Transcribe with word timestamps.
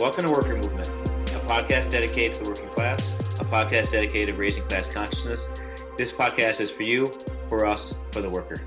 Welcome 0.00 0.26
to 0.26 0.30
Worker 0.30 0.54
Movement, 0.54 0.86
a 0.86 1.40
podcast 1.48 1.90
dedicated 1.90 2.34
to 2.34 2.44
the 2.44 2.50
working 2.50 2.68
class, 2.68 3.14
a 3.40 3.44
podcast 3.44 3.90
dedicated 3.90 4.28
to 4.28 4.40
raising 4.40 4.62
class 4.68 4.86
consciousness. 4.86 5.60
This 5.96 6.12
podcast 6.12 6.60
is 6.60 6.70
for 6.70 6.84
you, 6.84 7.10
for 7.48 7.66
us, 7.66 7.98
for 8.12 8.22
the 8.22 8.30
worker. 8.30 8.64